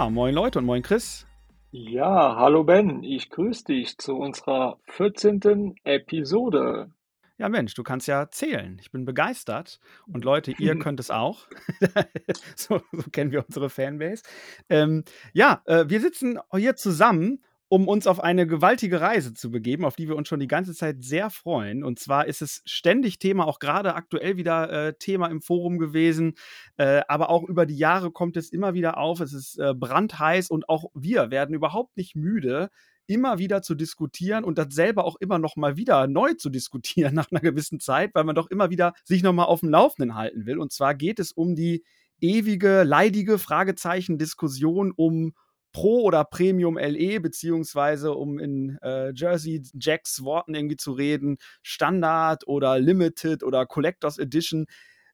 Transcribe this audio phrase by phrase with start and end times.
[0.00, 1.26] Ja, moin Leute und moin Chris.
[1.72, 5.74] Ja, hallo Ben, ich grüße dich zu unserer 14.
[5.84, 6.90] Episode.
[7.36, 8.78] Ja, Mensch, du kannst ja zählen.
[8.80, 9.78] Ich bin begeistert.
[10.06, 11.46] Und Leute, ihr könnt es auch.
[12.56, 14.22] so, so kennen wir unsere Fanbase.
[14.70, 19.84] Ähm, ja, äh, wir sitzen hier zusammen um uns auf eine gewaltige Reise zu begeben,
[19.84, 21.84] auf die wir uns schon die ganze Zeit sehr freuen.
[21.84, 26.34] Und zwar ist es ständig Thema, auch gerade aktuell wieder äh, Thema im Forum gewesen,
[26.78, 29.20] äh, aber auch über die Jahre kommt es immer wieder auf.
[29.20, 32.70] Es ist äh, brandheiß und auch wir werden überhaupt nicht müde,
[33.06, 37.14] immer wieder zu diskutieren und das selber auch immer noch mal wieder neu zu diskutieren
[37.14, 40.16] nach einer gewissen Zeit, weil man doch immer wieder sich noch mal auf dem Laufenden
[40.16, 40.58] halten will.
[40.58, 41.84] Und zwar geht es um die
[42.20, 45.34] ewige, leidige Fragezeichen Diskussion um
[45.72, 52.46] Pro oder Premium LE, beziehungsweise um in äh, Jersey Jacks Worten irgendwie zu reden, Standard
[52.46, 54.66] oder Limited oder Collectors Edition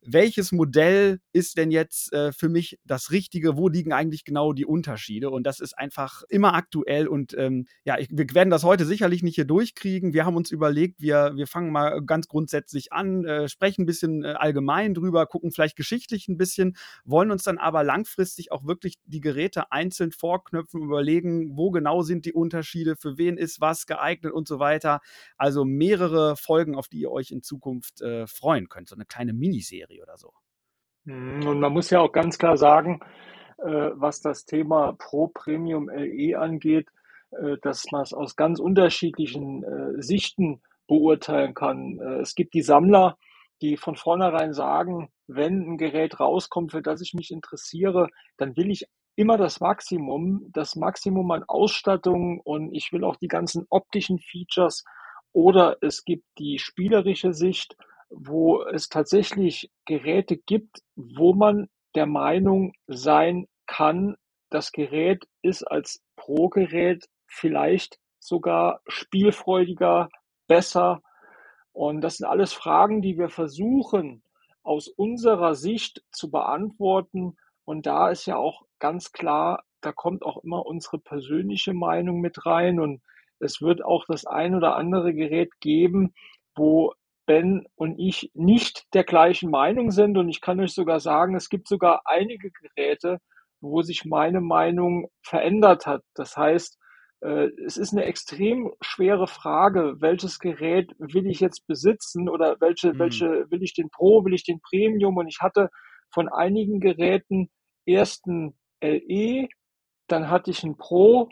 [0.02, 3.56] welches Modell ist denn jetzt äh, für mich das Richtige?
[3.56, 5.30] Wo liegen eigentlich genau die Unterschiede?
[5.30, 7.08] Und das ist einfach immer aktuell.
[7.08, 10.12] Und ähm, ja, ich, wir werden das heute sicherlich nicht hier durchkriegen.
[10.12, 14.24] Wir haben uns überlegt, wir, wir fangen mal ganz grundsätzlich an, äh, sprechen ein bisschen
[14.24, 18.94] äh, allgemein drüber, gucken vielleicht geschichtlich ein bisschen, wollen uns dann aber langfristig auch wirklich
[19.04, 24.32] die Geräte einzeln vorknöpfen, überlegen, wo genau sind die Unterschiede, für wen ist was geeignet
[24.32, 25.00] und so weiter.
[25.36, 28.88] Also mehrere Folgen, auf die ihr euch in Zukunft äh, freuen könnt.
[28.88, 29.85] So eine kleine Miniserie.
[29.86, 30.32] Serie oder so.
[31.04, 33.00] Mhm, und man muss ja auch ganz klar sagen,
[33.58, 36.88] äh, was das Thema Pro Premium LE angeht,
[37.30, 41.98] äh, dass man es aus ganz unterschiedlichen äh, Sichten beurteilen kann.
[42.20, 43.18] es gibt die Sammler,
[43.60, 48.06] die von vornherein sagen, wenn ein Gerät rauskommt, für das ich mich interessiere,
[48.36, 53.26] dann will ich immer das Maximum, das Maximum an Ausstattung und ich will auch die
[53.26, 54.84] ganzen optischen Features.
[55.32, 57.76] Oder es gibt die spielerische Sicht,
[58.10, 64.16] wo es tatsächlich Geräte gibt, wo man der Meinung sein kann,
[64.50, 70.08] das Gerät ist als Pro-Gerät vielleicht sogar spielfreudiger,
[70.46, 71.02] besser.
[71.72, 74.22] Und das sind alles Fragen, die wir versuchen
[74.62, 77.36] aus unserer Sicht zu beantworten.
[77.64, 82.46] Und da ist ja auch ganz klar, da kommt auch immer unsere persönliche Meinung mit
[82.46, 82.80] rein.
[82.80, 83.02] Und
[83.38, 86.14] es wird auch das ein oder andere Gerät geben,
[86.54, 86.94] wo
[87.26, 90.16] Ben und ich nicht der gleichen Meinung sind.
[90.16, 93.18] Und ich kann euch sogar sagen, es gibt sogar einige Geräte,
[93.60, 96.02] wo sich meine Meinung verändert hat.
[96.14, 96.78] Das heißt,
[97.20, 102.92] äh, es ist eine extrem schwere Frage, welches Gerät will ich jetzt besitzen oder welche,
[102.92, 102.98] mhm.
[102.98, 105.16] welche will ich den Pro, will ich den Premium?
[105.16, 105.70] Und ich hatte
[106.10, 107.50] von einigen Geräten
[107.86, 109.48] ersten LE,
[110.08, 111.28] dann hatte ich ein Pro,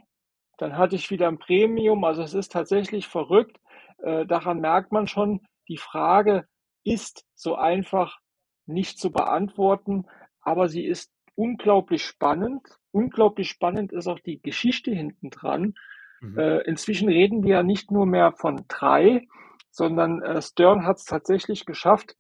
[0.59, 2.05] dann hatte ich wieder ein Premium.
[2.05, 3.59] Also es ist tatsächlich verrückt.
[3.99, 6.47] Äh, daran merkt man schon, die Frage
[6.85, 8.19] ist so einfach
[8.67, 10.07] nicht zu beantworten,
[10.41, 12.63] aber sie ist unglaublich spannend.
[12.93, 15.75] Unglaublich spannend ist auch die Geschichte hinten dran.
[16.21, 16.39] Mhm.
[16.39, 19.27] Äh, inzwischen reden wir ja nicht nur mehr von drei,
[19.71, 22.17] sondern äh, Stern hat es tatsächlich geschafft,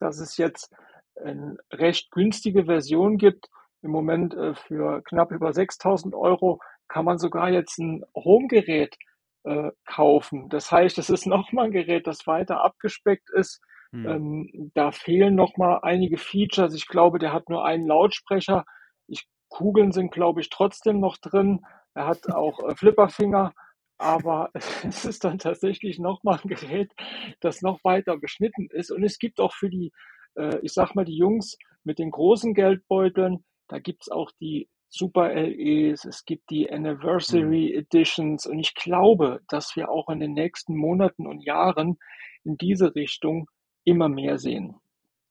[0.00, 0.74] dass es jetzt
[1.22, 3.48] eine recht günstige Version gibt.
[3.82, 8.96] Im Moment äh, für knapp über 6000 Euro kann man sogar jetzt ein Homegerät
[9.44, 10.48] äh, kaufen.
[10.48, 13.60] Das heißt, es ist nochmal ein Gerät, das weiter abgespeckt ist.
[13.92, 14.06] Hm.
[14.06, 16.74] Ähm, da fehlen nochmal einige Features.
[16.74, 18.64] Ich glaube, der hat nur einen Lautsprecher.
[19.06, 21.60] Ich, Kugeln sind, glaube ich, trotzdem noch drin.
[21.94, 23.52] Er hat auch äh, Flipperfinger.
[23.98, 24.50] Aber
[24.82, 26.92] es ist dann tatsächlich nochmal ein Gerät,
[27.40, 28.90] das noch weiter beschnitten ist.
[28.90, 29.92] Und es gibt auch für die,
[30.36, 35.34] äh, ich sag mal, die Jungs mit den großen Geldbeuteln, da gibt's auch die Super
[35.34, 37.78] LEs, es gibt die Anniversary mhm.
[37.80, 41.98] Editions und ich glaube, dass wir auch in den nächsten Monaten und Jahren
[42.44, 43.50] in diese Richtung
[43.82, 44.76] immer mehr sehen.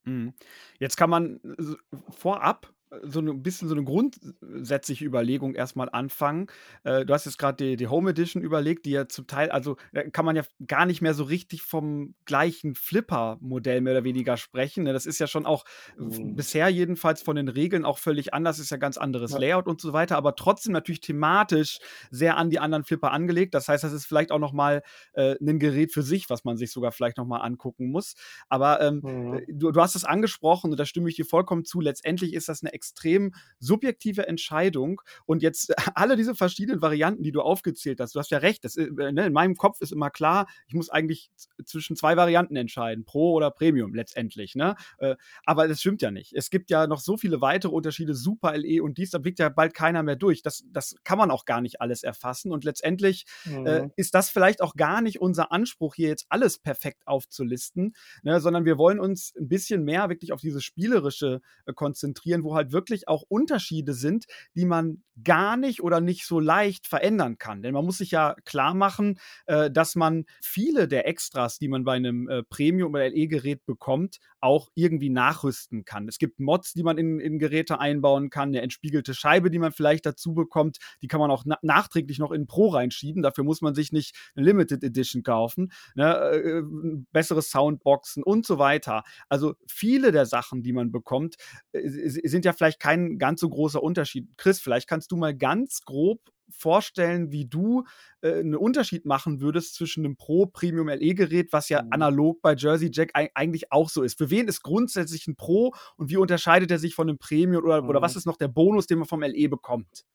[0.04, 0.34] Mhm.
[0.80, 2.73] Jetzt kann man äh, vorab
[3.04, 6.48] so ein bisschen so eine grundsätzliche Überlegung erstmal anfangen.
[6.84, 9.78] Äh, du hast jetzt gerade die, die Home Edition überlegt, die ja zum Teil, also
[10.12, 14.84] kann man ja gar nicht mehr so richtig vom gleichen Flipper-Modell mehr oder weniger sprechen.
[14.84, 14.94] Ne?
[14.94, 15.66] Das ist ja schon auch
[15.98, 16.36] mhm.
[16.36, 19.40] bisher jedenfalls von den Regeln auch völlig anders, ist ja ganz anderes ja.
[19.40, 21.80] Layout und so weiter, aber trotzdem natürlich thematisch
[22.12, 23.54] sehr an die anderen Flipper angelegt.
[23.54, 26.72] Das heißt, das ist vielleicht auch nochmal äh, ein Gerät für sich, was man sich
[26.72, 28.16] sogar vielleicht nochmal angucken muss.
[28.50, 29.42] Aber ähm, mhm.
[29.48, 31.80] du, du hast es angesprochen und da stimme ich dir vollkommen zu.
[31.82, 35.02] Letztendlich ist das eine extrem subjektive Entscheidung.
[35.26, 38.76] Und jetzt alle diese verschiedenen Varianten, die du aufgezählt hast, du hast ja recht, das,
[38.76, 41.32] äh, ne, in meinem Kopf ist immer klar, ich muss eigentlich
[41.66, 44.56] zwischen zwei Varianten entscheiden, Pro oder Premium letztendlich.
[44.56, 44.76] Ne?
[44.98, 45.16] Äh,
[45.46, 46.34] aber das stimmt ja nicht.
[46.34, 49.50] Es gibt ja noch so viele weitere Unterschiede, Super LE und dies, da blickt ja
[49.50, 50.42] bald keiner mehr durch.
[50.42, 52.52] Das, das kann man auch gar nicht alles erfassen.
[52.52, 53.66] Und letztendlich äh, mhm.
[53.66, 57.94] äh, ist das vielleicht auch gar nicht unser Anspruch, hier jetzt alles perfekt aufzulisten,
[58.24, 58.42] ne?
[58.42, 62.73] sondern wir wollen uns ein bisschen mehr wirklich auf dieses Spielerische äh, konzentrieren, wo halt
[62.74, 64.26] wirklich auch Unterschiede sind,
[64.56, 67.62] die man gar nicht oder nicht so leicht verändern kann.
[67.62, 71.84] Denn man muss sich ja klar machen, äh, dass man viele der Extras, die man
[71.84, 76.08] bei einem äh, Premium- oder LE-Gerät bekommt, auch irgendwie nachrüsten kann.
[76.08, 79.72] Es gibt Mods, die man in, in Geräte einbauen kann, eine entspiegelte Scheibe, die man
[79.72, 83.22] vielleicht dazu bekommt, die kann man auch na nachträglich noch in Pro reinschieben.
[83.22, 85.72] Dafür muss man sich nicht eine Limited Edition kaufen.
[85.96, 86.14] Ne?
[86.14, 86.64] Äh,
[87.12, 89.04] bessere Soundboxen und so weiter.
[89.30, 91.36] Also viele der Sachen, die man bekommt,
[91.72, 94.28] äh, sind ja vielleicht kein ganz so großer Unterschied.
[94.38, 96.20] Chris, vielleicht kannst du mal ganz grob
[96.50, 97.84] vorstellen, wie du
[98.22, 101.90] äh, einen Unterschied machen würdest zwischen einem Pro Premium LE Gerät, was ja mhm.
[101.92, 104.18] analog bei Jersey Jack eigentlich auch so ist.
[104.18, 107.82] Für wen ist grundsätzlich ein Pro und wie unterscheidet er sich von einem Premium oder,
[107.82, 107.90] mhm.
[107.90, 110.06] oder was ist noch der Bonus, den man vom LE bekommt?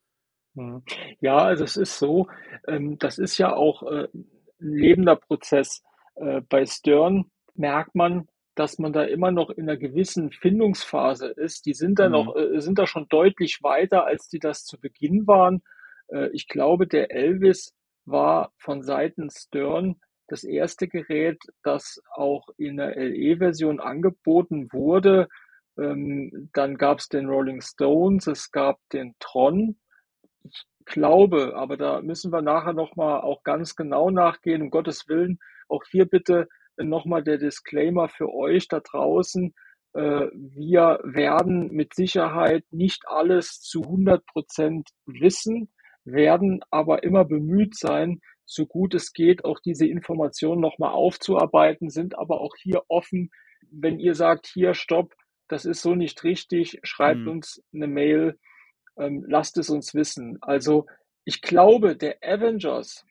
[0.55, 0.83] Mhm.
[1.21, 2.29] Ja, also es ist so,
[2.67, 4.29] ähm, das ist ja auch äh, ein
[4.59, 5.83] lebender Prozess.
[6.17, 8.29] Äh, bei Stern merkt man,
[8.59, 11.65] dass man da immer noch in einer gewissen Findungsphase ist.
[11.67, 12.13] Die sind da mhm.
[12.13, 15.63] noch, äh, sind da schon deutlich weiter, als die das zu Beginn waren.
[16.09, 17.73] Äh, ich glaube, der Elvis
[18.05, 25.29] war von Seiten Stern das erste Gerät, das auch in der LE-Version angeboten wurde.
[25.79, 29.79] Ähm, dann gab es den Rolling Stones, es gab den Tron.
[30.43, 35.39] Ich glaube, aber da müssen wir nachher nochmal auch ganz genau nachgehen, um Gottes Willen.
[35.69, 36.49] Auch hier bitte
[36.83, 39.55] nochmal der Disclaimer für euch da draußen.
[39.95, 45.71] Äh, wir werden mit Sicherheit nicht alles zu 100 Prozent wissen,
[46.05, 52.19] werden aber immer bemüht sein, so gut es geht, auch diese Informationen nochmal aufzuarbeiten, sind
[52.19, 53.31] aber auch hier offen.
[53.71, 55.15] Wenn ihr sagt, hier, stopp,
[55.49, 57.29] das ist so nicht richtig, schreibt mhm.
[57.29, 58.39] uns eine Mail,
[58.97, 60.39] ähm, lasst es uns wissen.
[60.41, 60.87] Also
[61.25, 63.05] ich glaube, der Avengers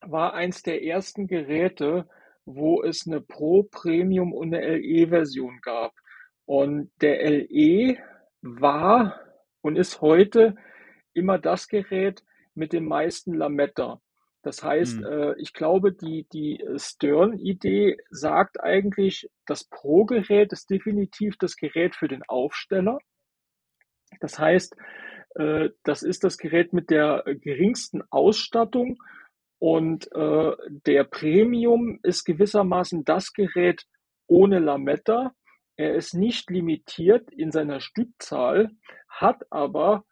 [0.00, 2.08] war eins der ersten Geräte,
[2.46, 5.92] wo es eine Pro, Premium und eine LE-Version gab.
[6.46, 7.96] Und der LE
[8.42, 9.20] war
[9.62, 10.56] und ist heute
[11.14, 12.22] immer das Gerät
[12.54, 14.00] mit dem meisten Lametta.
[14.42, 15.06] Das heißt, mhm.
[15.06, 22.08] äh, ich glaube, die, die Stern-Idee sagt eigentlich, das Pro-Gerät ist definitiv das Gerät für
[22.08, 22.98] den Aufsteller.
[24.20, 24.76] Das heißt,
[25.36, 28.98] äh, das ist das Gerät mit der geringsten Ausstattung
[29.64, 30.52] und äh,
[30.84, 33.86] der Premium ist gewissermaßen das Gerät
[34.26, 35.32] ohne Lametta.
[35.76, 38.68] Er ist nicht limitiert in seiner Stückzahl,
[39.08, 40.04] hat aber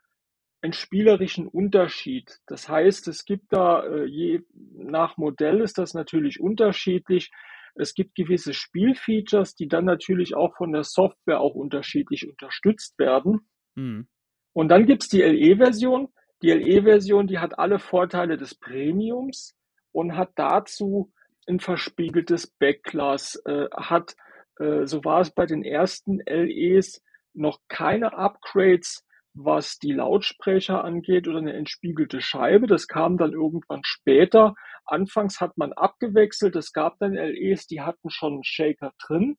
[0.63, 2.39] einen spielerischen Unterschied.
[2.47, 4.41] Das heißt, es gibt da äh, je
[4.73, 7.31] nach Modell ist das natürlich unterschiedlich.
[7.75, 13.47] Es gibt gewisse Spielfeatures, die dann natürlich auch von der Software auch unterschiedlich unterstützt werden.
[13.75, 14.09] Mhm.
[14.55, 16.09] Und dann gibt es die LE-Version.
[16.43, 19.55] Die LE-Version, die hat alle Vorteile des Premiums
[19.93, 21.13] und hat dazu
[21.47, 24.17] ein verspiegeltes Backglas, äh, hat,
[24.59, 27.03] äh, so war es bei den ersten LEs,
[27.35, 29.05] noch keine Upgrades,
[29.35, 32.67] was die Lautsprecher angeht oder eine entspiegelte Scheibe.
[32.67, 34.55] Das kam dann irgendwann später.
[34.85, 36.55] Anfangs hat man abgewechselt.
[36.57, 39.37] Es gab dann LEs, die hatten schon einen Shaker drin.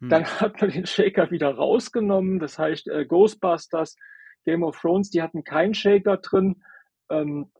[0.00, 0.08] Hm.
[0.10, 2.40] Dann hat man den Shaker wieder rausgenommen.
[2.40, 3.96] Das heißt, äh, Ghostbusters
[4.44, 6.62] Game of Thrones, die hatten keinen Shaker drin.
[7.10, 7.50] Ähm,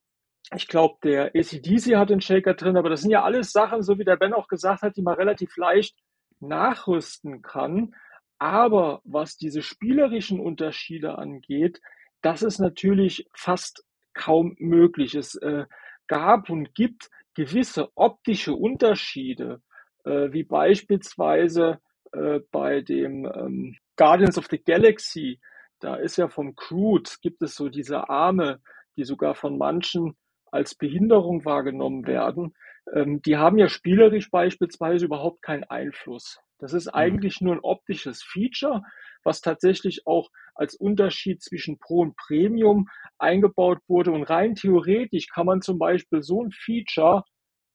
[0.54, 3.98] ich glaube, der ACDC hat den Shaker drin, aber das sind ja alles Sachen, so
[3.98, 5.96] wie der Ben auch gesagt hat, die man relativ leicht
[6.40, 7.94] nachrüsten kann.
[8.38, 11.80] Aber was diese spielerischen Unterschiede angeht,
[12.22, 13.84] das ist natürlich fast
[14.14, 15.14] kaum möglich.
[15.14, 15.66] Es äh,
[16.06, 19.62] gab und gibt gewisse optische Unterschiede,
[20.04, 21.80] äh, wie beispielsweise
[22.12, 25.40] äh, bei dem ähm, Guardians of the Galaxy
[25.82, 28.60] da ist ja vom Crude, gibt es so diese Arme,
[28.96, 30.16] die sogar von manchen
[30.50, 32.54] als Behinderung wahrgenommen werden.
[32.94, 36.38] Ähm, die haben ja spielerisch beispielsweise überhaupt keinen Einfluss.
[36.58, 36.94] Das ist mhm.
[36.94, 38.82] eigentlich nur ein optisches Feature,
[39.24, 44.12] was tatsächlich auch als Unterschied zwischen Pro und Premium eingebaut wurde.
[44.12, 47.24] Und rein theoretisch kann man zum Beispiel so ein Feature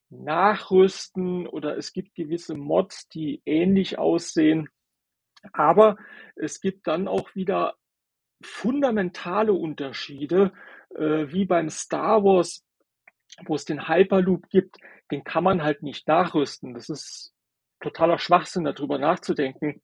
[0.10, 4.70] nachrüsten oder es gibt gewisse Mods, die ähnlich aussehen.
[5.52, 5.98] Aber
[6.36, 7.76] es gibt dann auch wieder
[8.42, 10.52] fundamentale Unterschiede,
[10.96, 12.64] äh, wie beim Star Wars,
[13.46, 14.78] wo es den Hyperloop gibt,
[15.12, 16.74] den kann man halt nicht nachrüsten.
[16.74, 17.34] Das ist
[17.82, 19.82] totaler Schwachsinn, darüber nachzudenken.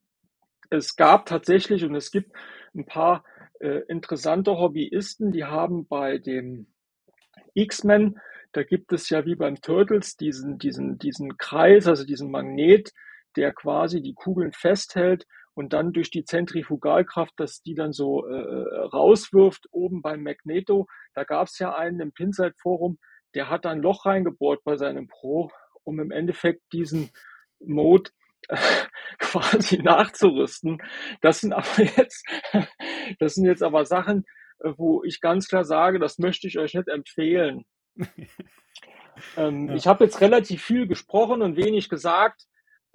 [0.69, 2.31] Es gab tatsächlich und es gibt
[2.73, 3.23] ein paar
[3.59, 6.67] äh, interessante Hobbyisten, die haben bei dem
[7.53, 8.19] X-Men,
[8.51, 12.91] da gibt es ja wie beim Turtles diesen, diesen, diesen Kreis, also diesen Magnet,
[13.35, 18.33] der quasi die Kugeln festhält und dann durch die Zentrifugalkraft, dass die dann so äh,
[18.33, 20.87] äh rauswirft oben beim Magneto.
[21.13, 22.97] Da gab es ja einen im Pinsight-Forum,
[23.35, 25.51] der hat ein Loch reingebohrt bei seinem Pro,
[25.83, 27.11] um im Endeffekt diesen
[27.59, 28.11] Mode
[29.19, 30.81] quasi nachzurüsten.
[31.21, 32.25] Das sind aber jetzt,
[33.19, 34.25] das sind jetzt aber Sachen,
[34.59, 37.63] äh, wo ich ganz klar sage, das möchte ich euch nicht empfehlen.
[39.37, 39.75] ähm, ja.
[39.75, 42.45] Ich habe jetzt relativ viel gesprochen und wenig gesagt.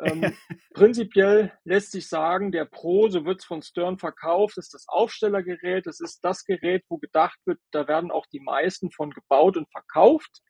[0.01, 0.33] Ähm,
[0.75, 5.87] prinzipiell lässt sich sagen, der Pro, so wird es von Stern verkauft, ist das Aufstellergerät.
[5.87, 9.71] Das ist das Gerät, wo gedacht wird, da werden auch die meisten von gebaut und
[9.71, 10.41] verkauft.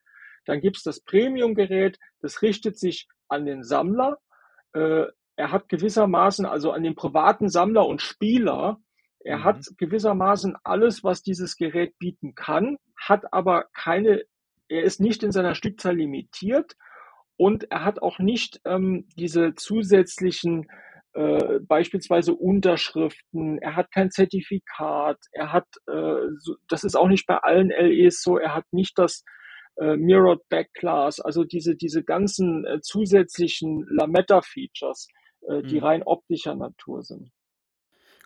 [0.45, 4.19] Dann gibt es das Premium-Gerät, das richtet sich an den Sammler.
[4.73, 5.05] Äh,
[5.37, 8.81] er hat gewissermaßen, also an den privaten Sammler und Spieler,
[9.21, 9.45] er mhm.
[9.45, 14.25] hat gewissermaßen alles, was dieses Gerät bieten kann, hat aber keine,
[14.69, 16.77] er ist nicht in seiner Stückzahl limitiert
[17.39, 20.67] und er hat auch nicht ähm, diese zusätzlichen
[21.15, 27.27] äh, beispielsweise Unterschriften, er hat kein Zertifikat, er hat, äh, so, das ist auch nicht
[27.27, 29.25] bei allen LEs so, er hat nicht das
[29.77, 35.07] äh, Mirrored Backglass, also diese, diese ganzen äh, zusätzlichen Lametta-Features,
[35.49, 35.85] äh, die mhm.
[35.85, 37.31] rein optischer Natur sind.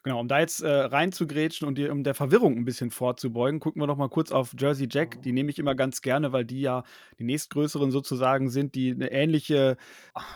[0.05, 3.81] Genau, um da jetzt äh, reinzugrätschen und die, um der Verwirrung ein bisschen vorzubeugen, gucken
[3.81, 5.19] wir noch mal kurz auf Jersey Jack.
[5.19, 5.23] Mhm.
[5.23, 6.83] Die nehme ich immer ganz gerne, weil die ja
[7.21, 9.77] die nächstgrößeren sozusagen sind, die eine ähnliche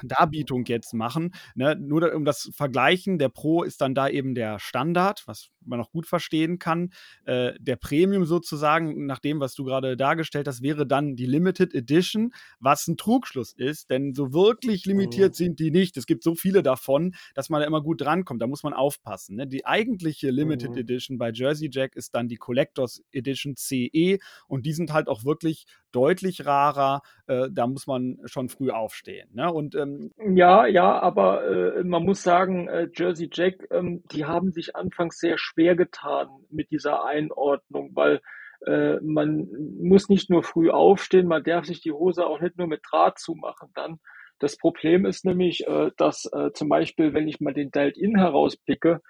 [0.05, 1.35] Darbietung jetzt machen.
[1.57, 1.75] Ne?
[1.75, 5.91] Nur um das Vergleichen, der Pro ist dann da eben der Standard, was man auch
[5.91, 6.93] gut verstehen kann.
[7.25, 11.75] Äh, der Premium sozusagen, nach dem, was du gerade dargestellt hast, wäre dann die Limited
[11.75, 15.37] Edition, was ein Trugschluss ist, denn so wirklich limitiert oh.
[15.37, 15.97] sind die nicht.
[15.97, 18.41] Es gibt so viele davon, dass man da immer gut drankommt.
[18.41, 19.37] Da muss man aufpassen.
[19.37, 19.47] Ne?
[19.47, 20.79] Die eigentliche Limited mhm.
[20.79, 25.25] Edition bei Jersey Jack ist dann die Collectors Edition CE und die sind halt auch
[25.25, 27.03] wirklich deutlich rarer.
[27.27, 29.31] Äh, da muss man schon früh aufstehen.
[29.33, 29.53] Ne?
[29.53, 34.53] Und, ähm, ja, ja, aber äh, man muss sagen, äh, Jersey Jack, ähm, die haben
[34.53, 38.21] sich anfangs sehr schwer getan mit dieser Einordnung, weil
[38.67, 39.49] äh, man
[39.81, 43.19] muss nicht nur früh aufstehen, man darf sich die Hose auch nicht nur mit Draht
[43.19, 44.01] zumachen dann.
[44.39, 49.01] Das Problem ist nämlich, äh, dass äh, zum Beispiel, wenn ich mal den Dialed-In herauspicke,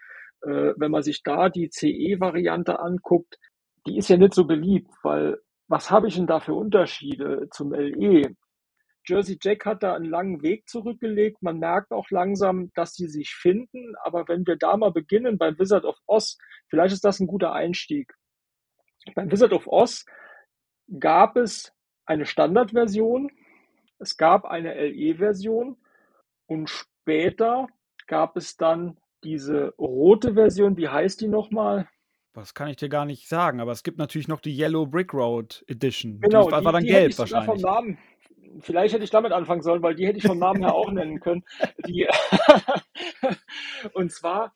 [0.43, 3.39] äh, wenn man sich da die CE-Variante anguckt,
[3.87, 5.39] die ist ja nicht so beliebt, weil
[5.69, 8.37] was habe ich denn da für Unterschiede zum LE?
[9.09, 11.43] Jersey Jack hat da einen langen Weg zurückgelegt.
[11.43, 13.95] Man merkt auch langsam, dass sie sich finden.
[14.03, 16.39] Aber wenn wir da mal beginnen beim Wizard of Oz,
[16.69, 18.13] vielleicht ist das ein guter Einstieg.
[19.15, 20.05] Beim Wizard of Oz
[20.99, 21.73] gab es
[22.05, 23.31] eine Standardversion,
[23.99, 25.77] es gab eine LE-Version
[26.47, 27.69] und später
[28.07, 31.89] gab es dann diese rote Version, wie heißt die nochmal?
[32.33, 35.13] Das kann ich dir gar nicht sagen, aber es gibt natürlich noch die Yellow Brick
[35.13, 36.21] Road Edition.
[36.21, 37.47] Genau, die war, war dann die gelb wahrscheinlich.
[37.47, 37.99] Vom Namen,
[38.61, 41.19] vielleicht hätte ich damit anfangen sollen, weil die hätte ich vom Namen her auch nennen
[41.19, 41.45] können.
[41.89, 42.07] Die,
[43.95, 44.55] und zwar,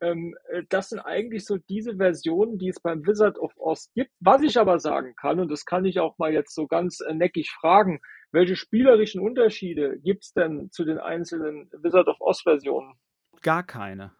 [0.00, 0.36] ähm,
[0.68, 4.12] das sind eigentlich so diese Versionen, die es beim Wizard of Oz gibt.
[4.20, 7.12] Was ich aber sagen kann, und das kann ich auch mal jetzt so ganz äh,
[7.12, 8.00] neckig fragen,
[8.30, 12.94] welche spielerischen Unterschiede gibt es denn zu den einzelnen Wizard of Oz Versionen?
[13.42, 14.12] Gar keine.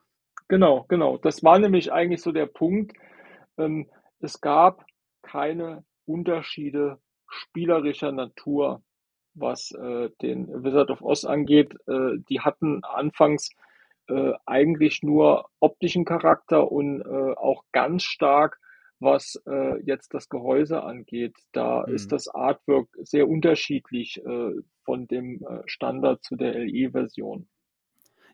[0.48, 1.16] Genau, genau.
[1.18, 2.96] Das war nämlich eigentlich so der Punkt.
[3.56, 3.88] Ähm,
[4.20, 4.84] es gab
[5.22, 8.82] keine Unterschiede spielerischer Natur,
[9.34, 11.74] was äh, den Wizard of Oz angeht.
[11.86, 13.50] Äh, die hatten anfangs
[14.08, 18.58] äh, eigentlich nur optischen Charakter und äh, auch ganz stark,
[19.00, 21.36] was äh, jetzt das Gehäuse angeht.
[21.52, 21.94] Da mhm.
[21.94, 24.52] ist das Artwork sehr unterschiedlich äh,
[24.84, 27.48] von dem Standard zu der LE-Version.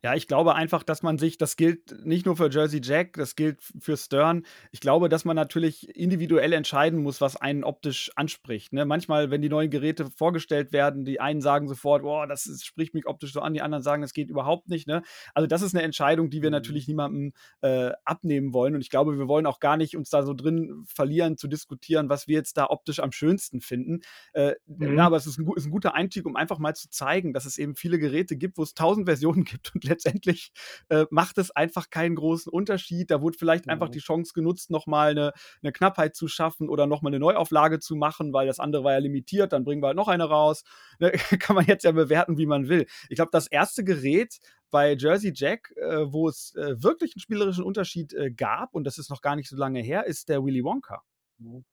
[0.02, 3.36] Ja, ich glaube einfach, dass man sich, das gilt nicht nur für Jersey Jack, das
[3.36, 4.44] gilt für Stern.
[4.70, 8.72] Ich glaube, dass man natürlich individuell entscheiden muss, was einen optisch anspricht.
[8.72, 8.84] Ne?
[8.84, 12.94] Manchmal, wenn die neuen Geräte vorgestellt werden, die einen sagen sofort, boah, das ist, spricht
[12.94, 14.86] mich optisch so an, die anderen sagen, das geht überhaupt nicht.
[14.86, 15.02] Ne?
[15.34, 16.54] Also, das ist eine Entscheidung, die wir mhm.
[16.54, 18.74] natürlich niemandem äh, abnehmen wollen.
[18.74, 22.08] Und ich glaube, wir wollen auch gar nicht uns da so drin verlieren, zu diskutieren,
[22.08, 24.00] was wir jetzt da optisch am schönsten finden.
[24.32, 24.96] Äh, mhm.
[24.96, 27.44] Ja, aber es ist ein, ist ein guter Einstieg, um einfach mal zu zeigen, dass
[27.44, 30.52] es eben viele Geräte gibt, wo es tausend Versionen gibt und letztendlich
[30.88, 33.10] äh, macht es einfach keinen großen Unterschied.
[33.10, 33.72] Da wurde vielleicht mhm.
[33.72, 37.96] einfach die Chance genutzt, nochmal eine, eine Knappheit zu schaffen oder nochmal eine Neuauflage zu
[37.96, 40.64] machen, weil das andere war ja limitiert, dann bringen wir halt noch eine raus.
[41.00, 41.12] Ne?
[41.38, 42.86] Kann man jetzt ja bewerten, wie man will.
[43.08, 44.38] Ich glaube, das erste Gerät,
[44.70, 48.98] bei Jersey Jack, äh, wo es äh, wirklich einen spielerischen Unterschied äh, gab, und das
[48.98, 51.02] ist noch gar nicht so lange her, ist der Willy Wonka.
[51.38, 51.64] Mhm.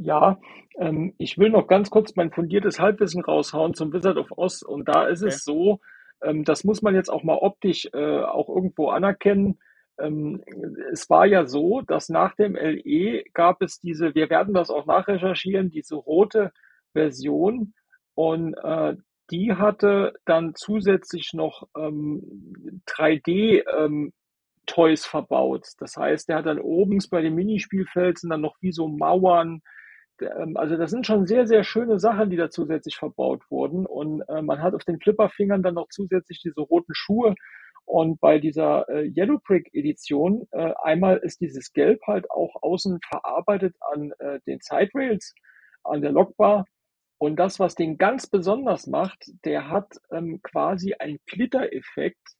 [0.00, 0.38] Ja,
[0.78, 4.62] ähm, ich will noch ganz kurz mein fundiertes Halbwissen raushauen zum Wizard of Oz.
[4.62, 5.34] Und da ist okay.
[5.34, 5.80] es so,
[6.22, 9.58] ähm, das muss man jetzt auch mal optisch äh, auch irgendwo anerkennen.
[9.98, 10.42] Ähm,
[10.92, 14.86] es war ja so, dass nach dem LE gab es diese, wir werden das auch
[14.86, 16.52] nachrecherchieren, diese rote
[16.92, 17.74] Version
[18.14, 18.96] und äh,
[19.30, 24.12] die hatte dann zusätzlich noch ähm, 3D ähm,
[24.66, 25.66] verbaut.
[25.78, 29.62] Das heißt, der hat dann oben bei den Minispielfelsen dann noch wie so Mauern,
[30.54, 33.86] also das sind schon sehr, sehr schöne Sachen, die da zusätzlich verbaut wurden.
[33.86, 37.34] Und äh, man hat auf den Flipperfingern dann noch zusätzlich diese roten Schuhe.
[37.84, 43.00] Und bei dieser äh, Yellow Brick Edition, äh, einmal ist dieses Gelb halt auch außen
[43.08, 45.34] verarbeitet an äh, den Side Rails,
[45.84, 46.66] an der Lockbar.
[47.18, 52.36] Und das, was den ganz besonders macht, der hat ähm, quasi einen Glitter-Effekt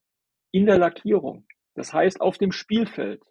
[0.53, 1.47] in der Lackierung.
[1.75, 3.23] Das heißt, auf dem Spielfeld.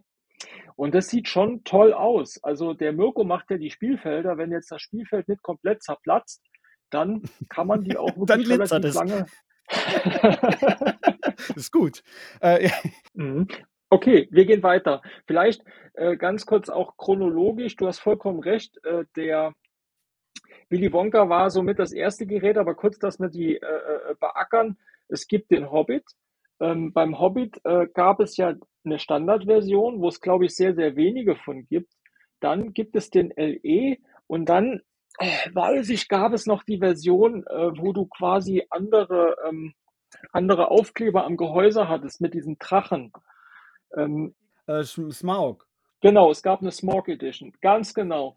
[0.75, 2.41] Und das sieht schon toll aus.
[2.43, 4.37] Also der Mirko macht ja die Spielfelder.
[4.37, 6.43] Wenn jetzt das Spielfeld nicht komplett zerplatzt,
[6.89, 8.95] dann kann man die auch wirklich relativ es.
[8.95, 9.25] lange.
[11.55, 12.03] ist gut.
[12.41, 12.73] Äh, ja.
[13.13, 13.47] Mhm.
[13.89, 15.01] Okay, wir gehen weiter.
[15.25, 15.63] Vielleicht
[15.93, 17.75] äh, ganz kurz auch chronologisch.
[17.75, 18.77] Du hast vollkommen recht.
[18.83, 19.53] Äh, der
[20.69, 24.77] Willy Wonka war somit das erste Gerät, aber kurz, dass wir die äh, äh, beackern.
[25.07, 26.03] Es gibt den Hobbit.
[26.59, 30.95] Ähm, beim Hobbit äh, gab es ja eine Standardversion, wo es, glaube ich, sehr, sehr
[30.95, 31.93] wenige von gibt.
[32.39, 33.97] Dann gibt es den LE
[34.27, 34.81] und dann,
[35.19, 39.73] äh, weiß ich, gab es noch die Version, äh, wo du quasi andere, ähm,
[40.31, 43.11] andere Aufkleber am Gehäuse hattest mit diesen Drachen.
[43.95, 44.35] Ähm,
[44.67, 45.67] äh, Smaug.
[46.01, 48.35] Genau, es gab eine Smog Edition, ganz genau.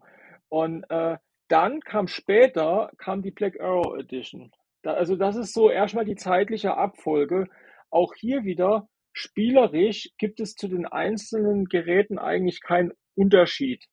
[0.49, 4.51] Und äh, dann kam später kam die Black Arrow Edition.
[4.81, 7.47] Da, also das ist so erstmal die zeitliche Abfolge.
[7.91, 13.85] Auch hier wieder spielerisch gibt es zu den einzelnen Geräten eigentlich keinen Unterschied.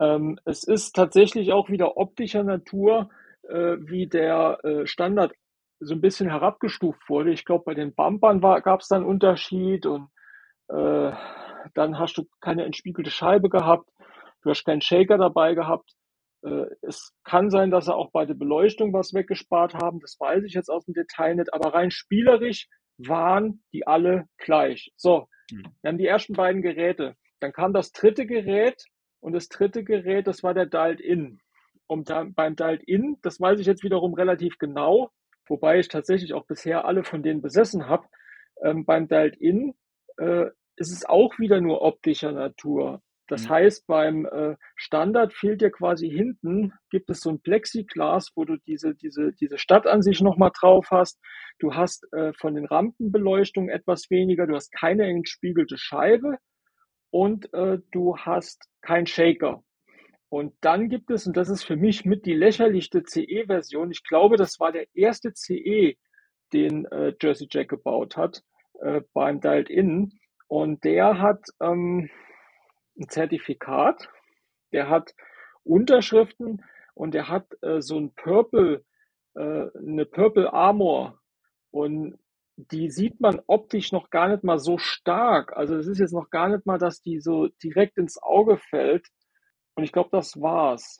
[0.00, 3.10] Ähm, es ist tatsächlich auch wieder optischer Natur,
[3.48, 5.32] äh, wie der äh, Standard
[5.80, 7.32] so ein bisschen herabgestuft wurde.
[7.32, 10.08] Ich glaube, bei den Bumpern gab es da einen Unterschied und
[10.68, 11.12] äh,
[11.74, 13.88] dann hast du keine entspiegelte Scheibe gehabt,
[14.42, 15.92] du hast keinen Shaker dabei gehabt.
[16.44, 20.44] Äh, es kann sein, dass sie auch bei der Beleuchtung was weggespart haben, das weiß
[20.44, 22.68] ich jetzt aus dem Detail nicht, aber rein spielerisch
[22.98, 24.92] waren die alle gleich.
[24.96, 25.64] So, hm.
[25.80, 27.14] wir haben die ersten beiden Geräte.
[27.40, 28.84] Dann kam das dritte Gerät
[29.20, 31.40] und das dritte Gerät, das war der Dialed In.
[31.86, 35.10] Und dann beim Dialed In, das weiß ich jetzt wiederum relativ genau,
[35.46, 38.06] wobei ich tatsächlich auch bisher alle von denen besessen habe.
[38.62, 39.74] Ähm, beim Dialed In
[40.18, 40.46] äh,
[40.76, 43.02] ist es auch wieder nur optischer Natur.
[43.28, 43.50] Das mhm.
[43.50, 48.56] heißt, beim äh, Standard fehlt dir quasi hinten, gibt es so ein Plexiglas, wo du
[48.66, 51.20] diese, diese, diese Stadtansicht nochmal drauf hast.
[51.58, 56.38] Du hast äh, von den Rampenbeleuchtungen etwas weniger, du hast keine entspiegelte Scheibe
[57.10, 59.62] und äh, du hast kein Shaker.
[60.30, 64.36] Und dann gibt es, und das ist für mich mit die lächerlichste CE-Version, ich glaube,
[64.36, 65.94] das war der erste CE,
[66.52, 68.42] den äh, Jersey Jack gebaut hat,
[68.80, 70.12] äh, beim Dialed In.
[70.46, 72.10] Und der hat, ähm,
[72.98, 74.08] ein Zertifikat,
[74.72, 75.14] der hat
[75.64, 78.84] Unterschriften und der hat äh, so ein Purple,
[79.34, 81.20] äh, eine Purple Armor
[81.70, 82.18] und
[82.56, 85.56] die sieht man optisch noch gar nicht mal so stark.
[85.56, 89.06] Also es ist jetzt noch gar nicht mal, dass die so direkt ins Auge fällt.
[89.76, 90.98] Und ich glaube, das war's.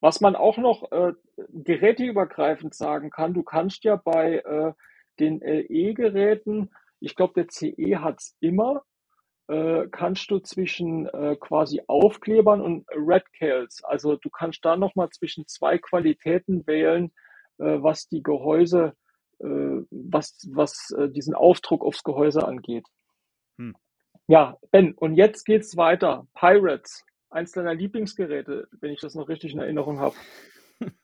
[0.00, 1.12] Was man auch noch äh,
[1.50, 4.72] geräteübergreifend sagen kann, du kannst ja bei äh,
[5.20, 8.82] den LE-Geräten, ich glaube, der CE hat's immer,
[9.48, 15.46] äh, kannst du zwischen äh, quasi Aufklebern und Redcals, also du kannst da nochmal zwischen
[15.46, 17.12] zwei Qualitäten wählen,
[17.58, 18.94] äh, was die Gehäuse,
[19.40, 19.46] äh,
[19.90, 22.86] was, was äh, diesen Aufdruck aufs Gehäuse angeht.
[23.58, 23.76] Hm.
[24.26, 26.26] Ja, Ben, und jetzt geht's weiter.
[26.34, 30.16] Pirates, eins deiner Lieblingsgeräte, wenn ich das noch richtig in Erinnerung habe.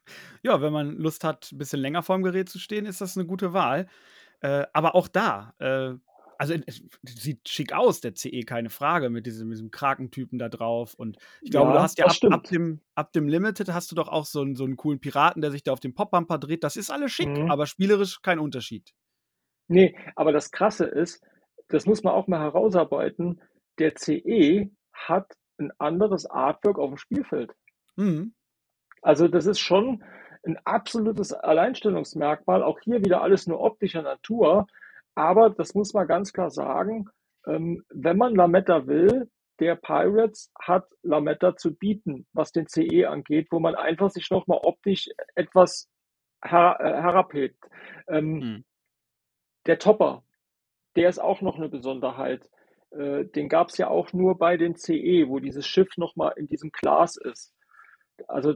[0.42, 3.26] Ja, wenn man Lust hat, ein bisschen länger vorm Gerät zu stehen, ist das eine
[3.26, 3.86] gute Wahl.
[4.40, 5.94] Äh, aber auch da, äh,
[6.40, 10.94] also es sieht schick aus, der CE, keine Frage, mit diesem, diesem Krakentypen da drauf.
[10.94, 13.94] Und ich glaube, ja, du hast ja ab, ab, dem, ab dem Limited hast du
[13.94, 16.64] doch auch so einen, so einen coolen Piraten, der sich da auf dem Popbumper dreht.
[16.64, 17.50] Das ist alles schick, mhm.
[17.50, 18.94] aber spielerisch kein Unterschied.
[19.68, 21.22] Nee, aber das Krasse ist,
[21.68, 23.42] das muss man auch mal herausarbeiten,
[23.78, 27.52] der CE hat ein anderes Artwork auf dem Spielfeld.
[27.96, 28.32] Mhm.
[29.02, 30.02] Also das ist schon
[30.46, 32.62] ein absolutes Alleinstellungsmerkmal.
[32.62, 34.66] Auch hier wieder alles nur optischer Natur.
[35.14, 37.08] Aber das muss man ganz klar sagen,
[37.46, 43.48] ähm, wenn man Lametta will, der Pirates hat Lametta zu bieten, was den CE angeht,
[43.50, 45.88] wo man einfach sich nochmal optisch etwas
[46.42, 47.62] her äh, herabhebt.
[48.08, 48.64] Ähm, hm.
[49.66, 50.24] Der Topper,
[50.96, 52.48] der ist auch noch eine Besonderheit.
[52.90, 56.46] Äh, den gab es ja auch nur bei den CE, wo dieses Schiff nochmal in
[56.46, 57.54] diesem Glas ist.
[58.26, 58.54] Also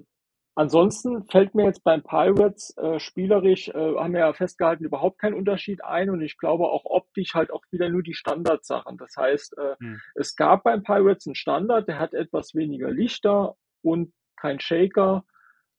[0.56, 5.34] Ansonsten fällt mir jetzt beim Pirates äh, spielerisch, äh, haben wir ja festgehalten, überhaupt kein
[5.34, 8.96] Unterschied ein und ich glaube auch optisch halt auch wieder nur die Standardsachen.
[8.96, 10.00] Das heißt, äh, hm.
[10.14, 15.24] es gab beim Pirates einen Standard, der hat etwas weniger Lichter und kein Shaker,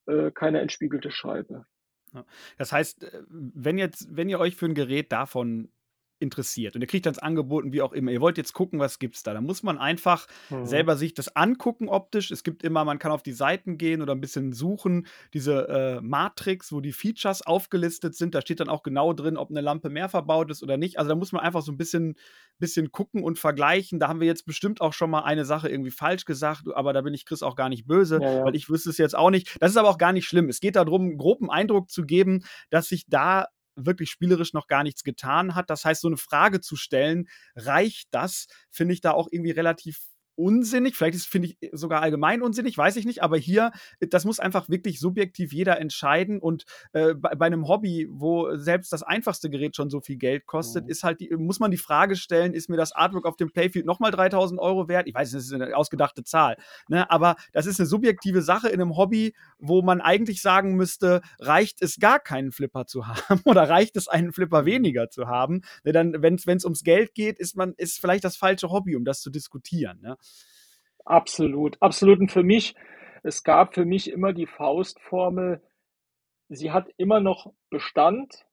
[0.08, 1.66] äh, keine entspiegelte Scheibe.
[2.58, 5.70] Das heißt, äh, wenn jetzt, wenn ihr euch für ein Gerät davon
[6.20, 6.76] interessiert.
[6.76, 8.12] Und ihr kriegt dann angeboten, wie auch immer.
[8.12, 9.34] Ihr wollt jetzt gucken, was gibt's da.
[9.34, 10.66] Da muss man einfach mhm.
[10.66, 12.32] selber sich das angucken optisch.
[12.32, 16.02] Es gibt immer, man kann auf die Seiten gehen oder ein bisschen suchen, diese äh,
[16.02, 18.34] Matrix, wo die Features aufgelistet sind.
[18.34, 21.00] Da steht dann auch genau drin, ob eine Lampe mehr verbaut ist oder nicht.
[21.00, 22.16] Also da muss man einfach so ein bisschen,
[22.60, 24.00] bisschen gucken und vergleichen.
[24.00, 27.02] Da haben wir jetzt bestimmt auch schon mal eine Sache irgendwie falsch gesagt, aber da
[27.02, 28.46] bin ich Chris auch gar nicht böse, ja, ja.
[28.46, 29.58] weil ich wüsste es jetzt auch nicht.
[29.60, 30.50] Das ist aber auch gar nicht schlimm.
[30.50, 34.84] Es geht darum, einen groben Eindruck zu geben, dass sich da wirklich spielerisch noch gar
[34.84, 35.70] nichts getan hat.
[35.70, 40.00] Das heißt, so eine Frage zu stellen, reicht das, finde ich da auch irgendwie relativ
[40.36, 40.96] unsinnig.
[40.96, 43.24] Vielleicht ist finde ich sogar allgemein unsinnig, weiß ich nicht.
[43.24, 46.40] Aber hier, das muss einfach wirklich subjektiv jeder entscheiden.
[46.40, 50.46] Und äh, bei, bei, einem Hobby, wo selbst das einfachste Gerät schon so viel Geld
[50.46, 50.90] kostet, mhm.
[50.90, 53.86] ist halt die, muss man die Frage stellen: Ist mir das Artwork auf dem Playfield
[53.86, 55.08] nochmal 3000 Euro wert?
[55.08, 56.58] Ich weiß, das ist eine ausgedachte Zahl.
[56.88, 57.10] Ne?
[57.10, 61.82] Aber das ist eine subjektive Sache in einem Hobby, wo man eigentlich sagen müsste: Reicht
[61.82, 64.68] es gar keinen Flipper zu haben oder reicht es einen Flipper mhm.
[64.68, 65.62] weniger zu haben?
[65.84, 69.06] Ne, dann, wenn es ums Geld geht, ist man ist vielleicht das falsche Hobby, um
[69.06, 70.00] das zu diskutieren.
[70.02, 70.18] Ne?
[71.06, 72.20] Absolut, absolut.
[72.20, 72.76] Und für mich,
[73.24, 75.62] es gab für mich immer die Faustformel,
[76.50, 78.46] sie hat immer noch Bestand,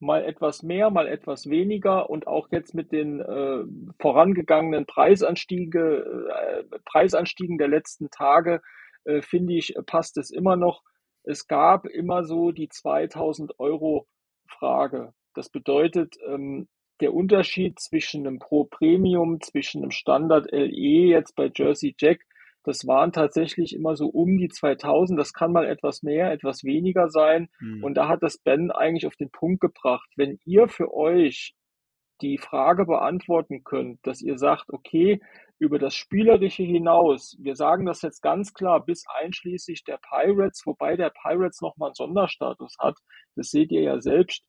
[0.00, 3.64] mal etwas mehr, mal etwas weniger und auch jetzt mit den äh,
[4.00, 8.60] vorangegangenen Preisanstiege, äh, Preisanstiegen der letzten Tage,
[9.04, 10.82] äh, finde ich, passt es immer noch.
[11.22, 14.06] Es gab immer so die 2000 Euro
[14.46, 15.14] Frage.
[15.34, 16.68] Das bedeutet, ähm,
[17.00, 22.24] der Unterschied zwischen einem Pro Premium, zwischen einem Standard LE jetzt bei Jersey Jack,
[22.64, 25.18] das waren tatsächlich immer so um die 2000.
[25.18, 27.50] Das kann mal etwas mehr, etwas weniger sein.
[27.60, 27.84] Mhm.
[27.84, 30.08] Und da hat das Ben eigentlich auf den Punkt gebracht.
[30.16, 31.54] Wenn ihr für euch
[32.22, 35.20] die Frage beantworten könnt, dass ihr sagt, okay,
[35.58, 40.96] über das Spielerische hinaus, wir sagen das jetzt ganz klar, bis einschließlich der Pirates, wobei
[40.96, 42.96] der Pirates nochmal einen Sonderstatus hat,
[43.36, 44.42] das seht ihr ja selbst,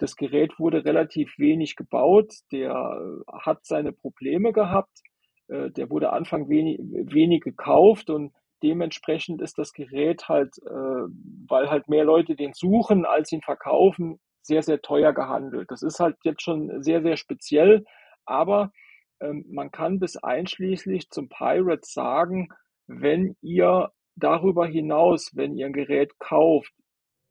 [0.00, 5.02] das Gerät wurde relativ wenig gebaut, der äh, hat seine Probleme gehabt,
[5.48, 8.32] äh, der wurde Anfang wenig, wenig gekauft und
[8.62, 11.04] dementsprechend ist das Gerät halt, äh,
[11.48, 15.70] weil halt mehr Leute den suchen, als ihn verkaufen, sehr, sehr teuer gehandelt.
[15.70, 17.84] Das ist halt jetzt schon sehr, sehr speziell,
[18.24, 18.72] aber
[19.20, 22.48] ähm, man kann bis einschließlich zum Pirate sagen,
[22.86, 26.72] wenn ihr darüber hinaus, wenn ihr ein Gerät kauft,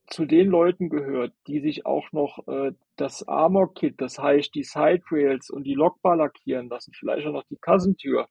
[0.09, 5.49] zu den Leuten gehört, die sich auch noch äh, das Armor-Kit, das heißt die Side-Rails
[5.49, 8.27] und die Lockbar lackieren lassen, vielleicht auch noch die Kassentür.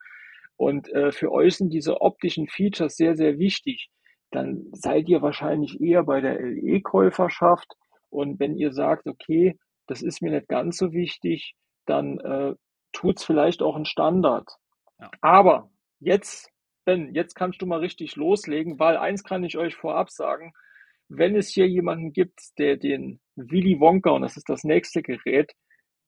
[0.57, 3.91] Und äh, für euch sind diese optischen Features sehr, sehr wichtig.
[4.31, 7.73] Dann seid ihr wahrscheinlich eher bei der LE-Käuferschaft.
[8.11, 11.55] Und wenn ihr sagt, okay, das ist mir nicht ganz so wichtig,
[11.87, 12.55] dann äh,
[12.93, 14.49] tut es vielleicht auch ein Standard.
[14.99, 15.11] Ja.
[15.21, 16.51] Aber jetzt,
[16.85, 20.53] Ben, jetzt kannst du mal richtig loslegen, weil eins kann ich euch vorab sagen,
[21.09, 25.53] wenn es hier jemanden gibt, der den Willy Wonka, und das ist das nächste Gerät,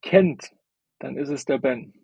[0.02, 0.50] kennt,
[0.98, 1.94] dann ist es der Ben.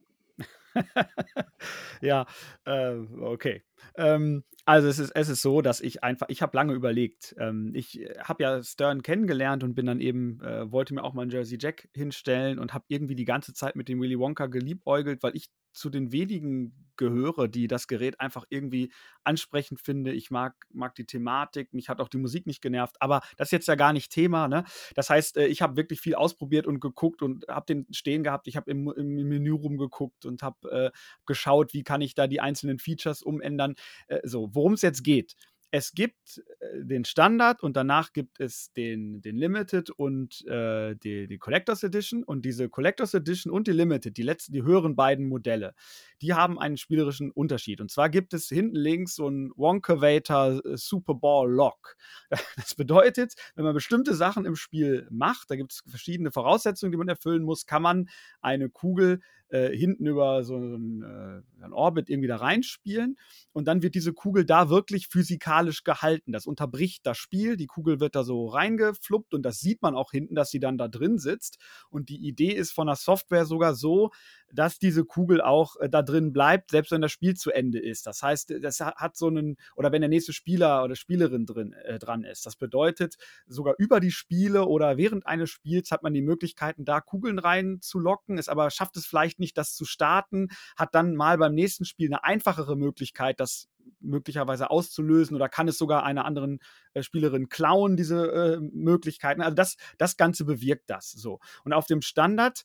[2.00, 2.26] ja,
[2.64, 3.62] äh, okay.
[3.96, 7.34] Ähm, also es ist, es ist so, dass ich einfach, ich habe lange überlegt.
[7.38, 11.22] Ähm, ich habe ja Stern kennengelernt und bin dann eben, äh, wollte mir auch mal
[11.22, 15.22] einen Jersey Jack hinstellen und habe irgendwie die ganze Zeit mit dem Willy Wonka geliebäugelt,
[15.22, 18.90] weil ich zu den wenigen gehöre, die das Gerät einfach irgendwie
[19.22, 20.12] ansprechend finde.
[20.12, 23.52] Ich mag, mag die Thematik, mich hat auch die Musik nicht genervt, aber das ist
[23.52, 24.48] jetzt ja gar nicht Thema.
[24.48, 24.64] Ne?
[24.94, 28.48] Das heißt, äh, ich habe wirklich viel ausprobiert und geguckt und habe den stehen gehabt.
[28.48, 30.90] Ich habe im, im Menü rumgeguckt und habe äh,
[31.26, 33.74] geschaut, wie kann ich da die einzelnen Features umändern.
[34.08, 35.36] Äh, so, worum es jetzt geht
[35.70, 41.26] es gibt äh, den Standard und danach gibt es den, den Limited und äh, die,
[41.26, 42.22] die Collectors Edition.
[42.22, 45.74] Und diese Collectors Edition und die Limited, die letzten, die höheren beiden Modelle,
[46.22, 47.80] die haben einen spielerischen Unterschied.
[47.80, 51.96] Und zwar gibt es hinten links so einen Wonkavator äh, Super Ball Lock.
[52.56, 56.98] Das bedeutet, wenn man bestimmte Sachen im Spiel macht, da gibt es verschiedene Voraussetzungen, die
[56.98, 58.08] man erfüllen muss, kann man
[58.40, 63.16] eine Kugel äh, hinten über so einen, äh, einen Orbit irgendwie da reinspielen
[63.52, 66.32] und dann wird diese Kugel da wirklich physikalisch gehalten.
[66.32, 70.10] Das unterbricht das Spiel, die Kugel wird da so reingefluppt und das sieht man auch
[70.10, 71.58] hinten, dass sie dann da drin sitzt.
[71.90, 74.10] Und die Idee ist von der Software sogar so,
[74.52, 78.06] dass diese Kugel auch äh, da drin bleibt, selbst wenn das Spiel zu Ende ist.
[78.06, 81.98] Das heißt, das hat so einen, oder wenn der nächste Spieler oder Spielerin drin, äh,
[81.98, 82.46] dran ist.
[82.46, 87.00] Das bedeutet, sogar über die Spiele oder während eines Spiels hat man die Möglichkeiten, da
[87.00, 91.54] Kugeln reinzulocken, es aber schafft es vielleicht nicht, das zu starten, hat dann mal beim
[91.54, 93.68] nächsten Spiel eine einfachere Möglichkeit, das
[94.00, 96.58] möglicherweise auszulösen oder kann es sogar einer anderen
[96.94, 99.42] äh, Spielerin klauen, diese äh, Möglichkeiten.
[99.42, 101.40] Also das, das Ganze bewirkt das so.
[101.64, 102.64] Und auf dem Standard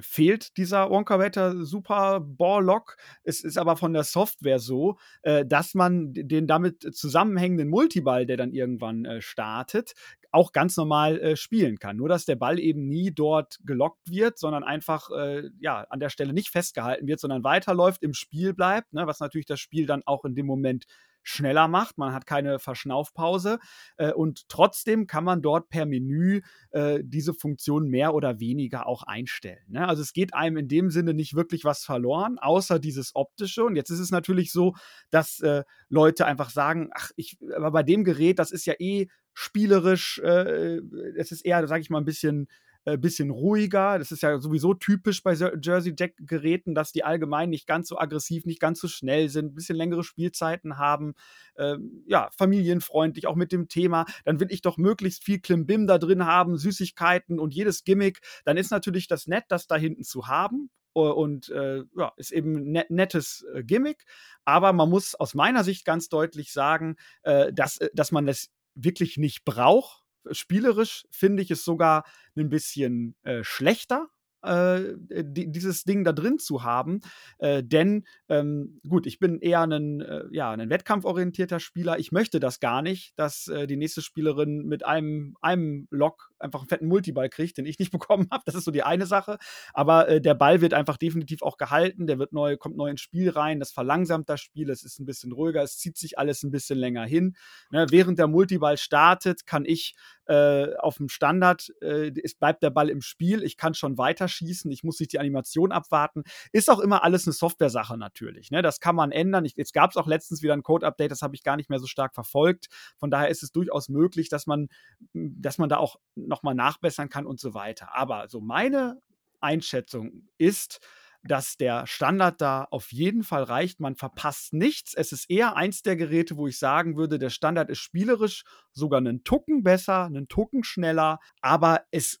[0.00, 2.96] fehlt dieser Wonka Super Ball Lock.
[3.22, 8.36] Es ist aber von der Software so, äh, dass man den damit zusammenhängenden Multiball, der
[8.36, 9.94] dann irgendwann äh, startet,
[10.32, 11.96] auch ganz normal äh, spielen kann.
[11.96, 16.08] Nur dass der Ball eben nie dort gelockt wird, sondern einfach äh, ja an der
[16.08, 20.02] Stelle nicht festgehalten wird, sondern weiterläuft, im Spiel bleibt, ne, was natürlich das Spiel dann
[20.06, 20.86] auch in dem Moment
[21.24, 21.98] schneller macht.
[21.98, 23.58] Man hat keine Verschnaufpause
[23.96, 29.02] äh, und trotzdem kann man dort per Menü äh, diese Funktion mehr oder weniger auch
[29.02, 29.64] einstellen.
[29.68, 29.88] Ne?
[29.88, 33.64] Also es geht einem in dem Sinne nicht wirklich was verloren, außer dieses optische.
[33.64, 34.74] Und jetzt ist es natürlich so,
[35.10, 39.08] dass äh, Leute einfach sagen, ach, ich, aber bei dem Gerät, das ist ja eh
[39.32, 40.80] spielerisch, äh,
[41.16, 42.48] es ist eher, sage ich mal, ein bisschen
[42.84, 43.98] äh, bisschen ruhiger.
[43.98, 47.98] Das ist ja sowieso typisch bei Jersey Jack Geräten, dass die allgemein nicht ganz so
[47.98, 51.14] aggressiv, nicht ganz so schnell sind, ein bisschen längere Spielzeiten haben,
[51.56, 54.06] ähm, ja, familienfreundlich, auch mit dem Thema.
[54.24, 58.20] Dann will ich doch möglichst viel Klimbim da drin haben, Süßigkeiten und jedes Gimmick.
[58.44, 62.56] Dann ist natürlich das nett, das da hinten zu haben und äh, ja, ist eben
[62.56, 64.04] ein net, nettes äh, Gimmick.
[64.44, 68.50] Aber man muss aus meiner Sicht ganz deutlich sagen, äh, dass, äh, dass man das
[68.74, 72.04] wirklich nicht braucht spielerisch finde ich es sogar
[72.36, 74.08] ein bisschen äh, schlechter
[74.44, 77.00] äh, dieses Ding da drin zu haben.
[77.38, 81.98] Äh, denn, ähm, gut, ich bin eher ein, äh, ja, ein wettkampforientierter Spieler.
[81.98, 86.60] Ich möchte das gar nicht, dass äh, die nächste Spielerin mit einem, einem Lock einfach
[86.60, 88.42] einen fetten Multiball kriegt, den ich nicht bekommen habe.
[88.46, 89.38] Das ist so die eine Sache.
[89.72, 92.06] Aber äh, der Ball wird einfach definitiv auch gehalten.
[92.06, 93.60] Der wird neu, kommt neu ins Spiel rein.
[93.60, 94.70] Das verlangsamt das Spiel.
[94.70, 95.62] Es ist ein bisschen ruhiger.
[95.62, 97.36] Es zieht sich alles ein bisschen länger hin.
[97.70, 97.86] Ne?
[97.90, 99.94] Während der Multiball startet, kann ich
[100.26, 103.42] äh, auf dem Standard, äh, es bleibt der Ball im Spiel.
[103.42, 104.70] Ich kann schon weiter schießen.
[104.70, 106.22] Ich muss nicht die Animation abwarten.
[106.52, 108.50] Ist auch immer alles eine Software-Sache natürlich.
[108.50, 108.62] Ne?
[108.62, 109.44] Das kann man ändern.
[109.44, 111.78] Ich, jetzt gab es auch letztens wieder ein Code-Update, das habe ich gar nicht mehr
[111.78, 112.68] so stark verfolgt.
[112.96, 114.68] Von daher ist es durchaus möglich, dass man,
[115.12, 117.94] dass man da auch nochmal nachbessern kann und so weiter.
[117.94, 119.00] Aber so meine
[119.40, 120.80] Einschätzung ist,
[121.26, 123.80] dass der Standard da auf jeden Fall reicht.
[123.80, 124.94] Man verpasst nichts.
[124.94, 128.98] Es ist eher eins der Geräte, wo ich sagen würde, der Standard ist spielerisch sogar
[128.98, 132.20] einen Tucken besser, einen Tucken schneller, aber es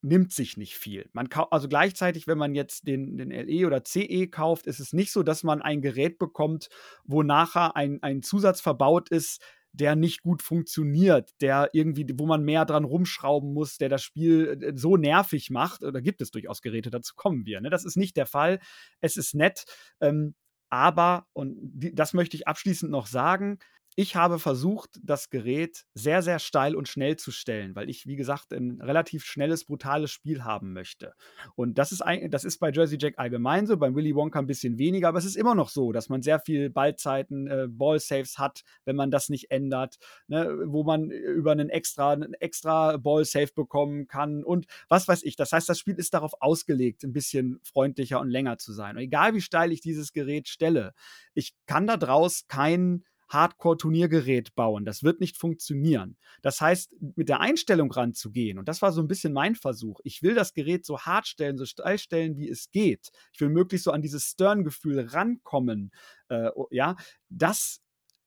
[0.00, 1.08] nimmt sich nicht viel.
[1.12, 5.12] Man also gleichzeitig, wenn man jetzt den, den LE oder CE kauft, ist es nicht
[5.12, 6.68] so, dass man ein Gerät bekommt,
[7.04, 12.44] wo nachher ein, ein Zusatz verbaut ist, der nicht gut funktioniert, der irgendwie, wo man
[12.44, 15.82] mehr dran rumschrauben muss, der das Spiel äh, so nervig macht.
[15.82, 17.60] Da gibt es durchaus Geräte, dazu kommen wir.
[17.60, 17.70] Ne?
[17.70, 18.60] Das ist nicht der Fall.
[19.00, 19.64] Es ist nett.
[20.00, 20.34] Ähm,
[20.70, 23.58] aber, und die, das möchte ich abschließend noch sagen,
[23.98, 28.14] ich habe versucht, das Gerät sehr, sehr steil und schnell zu stellen, weil ich, wie
[28.14, 31.14] gesagt, ein relativ schnelles, brutales Spiel haben möchte.
[31.56, 34.46] Und das ist, ein, das ist bei Jersey Jack allgemein so, beim Willy Wonka ein
[34.46, 38.38] bisschen weniger, aber es ist immer noch so, dass man sehr viel Ballzeiten, äh, Ball-Saves
[38.38, 43.50] hat, wenn man das nicht ändert, ne, wo man über einen extra, einen extra Ball-Save
[43.52, 45.34] bekommen kann und was weiß ich.
[45.34, 48.94] Das heißt, das Spiel ist darauf ausgelegt, ein bisschen freundlicher und länger zu sein.
[48.94, 50.94] Und egal wie steil ich dieses Gerät stelle,
[51.34, 54.84] ich kann da draus kein Hardcore-Turniergerät bauen.
[54.84, 56.16] Das wird nicht funktionieren.
[56.42, 60.22] Das heißt, mit der Einstellung ranzugehen, und das war so ein bisschen mein Versuch, ich
[60.22, 63.10] will das Gerät so hart stellen, so steil stellen, wie es geht.
[63.32, 65.92] Ich will möglichst so an dieses Stern-Gefühl rankommen.
[66.28, 66.96] Äh, ja,
[67.28, 67.80] das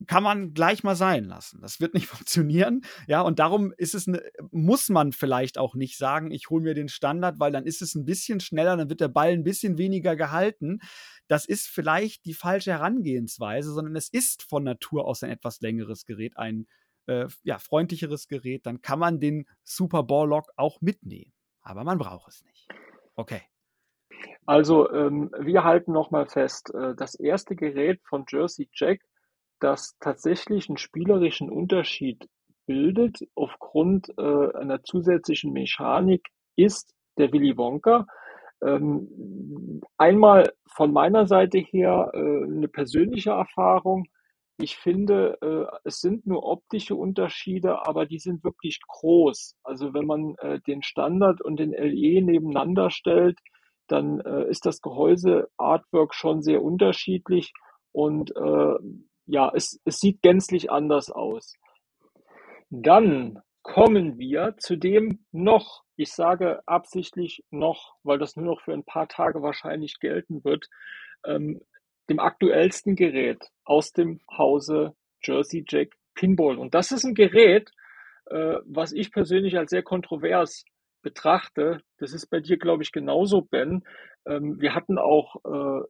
[0.08, 1.62] kann man gleich mal sein lassen.
[1.62, 2.82] Das wird nicht funktionieren.
[3.08, 6.74] Ja, und darum ist es, ne, muss man vielleicht auch nicht sagen, ich hole mir
[6.74, 9.78] den Standard, weil dann ist es ein bisschen schneller, dann wird der Ball ein bisschen
[9.78, 10.80] weniger gehalten.
[11.28, 16.06] Das ist vielleicht die falsche Herangehensweise, sondern es ist von Natur aus ein etwas längeres
[16.06, 16.68] Gerät, ein
[17.08, 18.66] äh, ja, freundlicheres Gerät.
[18.66, 21.34] Dann kann man den Super Ball Lock auch mitnehmen.
[21.62, 22.68] Aber man braucht es nicht.
[23.16, 23.42] Okay.
[24.46, 29.02] Also, ähm, wir halten nochmal fest, äh, das erste Gerät von Jersey Jack
[29.62, 32.28] das tatsächlich einen spielerischen Unterschied
[32.65, 34.21] bildet aufgrund äh,
[34.58, 38.08] einer zusätzlichen Mechanik, ist der Willy Wonka.
[38.63, 44.06] Ähm, einmal von meiner Seite her äh, eine persönliche Erfahrung.
[44.58, 49.56] Ich finde, äh, es sind nur optische Unterschiede, aber die sind wirklich groß.
[49.63, 53.39] Also wenn man äh, den Standard und den LE nebeneinander stellt,
[53.88, 57.54] dann äh, ist das Gehäuse-Artwork schon sehr unterschiedlich
[57.91, 58.76] und äh,
[59.32, 61.56] ja, es, es sieht gänzlich anders aus.
[62.70, 68.74] Dann kommen wir zu dem noch, ich sage absichtlich noch, weil das nur noch für
[68.74, 70.67] ein paar Tage wahrscheinlich gelten wird,
[71.26, 71.62] ähm,
[72.10, 76.58] dem aktuellsten Gerät aus dem Hause Jersey Jack Pinball.
[76.58, 77.72] Und das ist ein Gerät,
[78.26, 80.65] äh, was ich persönlich als sehr kontrovers
[81.02, 81.82] betrachte.
[82.00, 83.86] Das ist bei dir, glaube ich, genauso, Ben.
[84.26, 85.86] Ähm, wir hatten auch äh,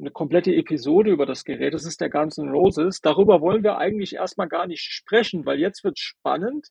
[0.00, 1.74] eine komplette Episode über das Gerät.
[1.74, 3.00] Das ist der Guns N' Roses.
[3.00, 6.68] Darüber wollen wir eigentlich erstmal gar nicht sprechen, weil jetzt wird spannend.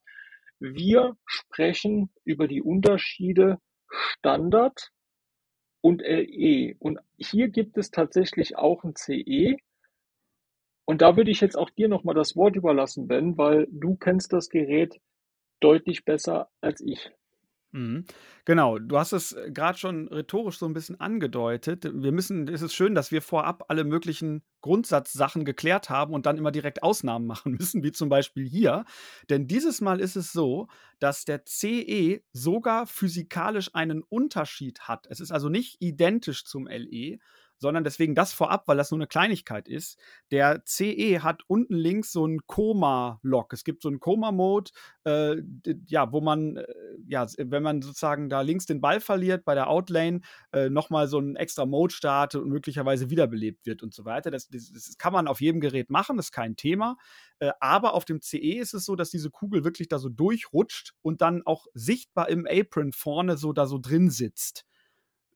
[0.60, 4.91] Wir sprechen über die Unterschiede Standard
[5.81, 6.75] und LE.
[6.79, 9.57] Und hier gibt es tatsächlich auch ein CE.
[10.86, 14.34] Und da würde ich jetzt auch dir nochmal das Wort überlassen, Ben, weil du kennst
[14.34, 14.99] das Gerät
[15.60, 17.12] deutlich besser als ich.
[17.73, 18.05] Mhm.
[18.43, 21.86] Genau, du hast es äh, gerade schon rhetorisch so ein bisschen angedeutet.
[21.93, 26.38] Wir müssen es ist schön, dass wir vorab alle möglichen Grundsatzsachen geklärt haben und dann
[26.38, 28.84] immer direkt Ausnahmen machen müssen, wie zum Beispiel hier.
[29.29, 30.67] Denn dieses Mal ist es so,
[30.99, 35.07] dass der CE sogar physikalisch einen Unterschied hat.
[35.10, 37.19] Es ist also nicht identisch zum LE,
[37.62, 40.00] sondern deswegen das vorab, weil das nur eine Kleinigkeit ist.
[40.32, 43.54] Der CE hat unten links so einen Koma-Lock.
[43.54, 44.71] Es gibt so einen Koma-Mode,
[45.04, 45.36] äh,
[45.86, 46.65] ja, wo man, äh,
[47.08, 50.21] ja, wenn man sozusagen da links den Ball verliert bei der Outlane,
[50.52, 54.32] äh, nochmal so einen extra Mode startet und möglicherweise wiederbelebt wird und so weiter.
[54.32, 56.97] Das, das, das kann man auf jedem Gerät machen, das ist kein Thema.
[57.38, 60.95] Äh, aber auf dem CE ist es so, dass diese Kugel wirklich da so durchrutscht
[61.04, 64.65] und dann auch sichtbar im Apron vorne so da so drin sitzt.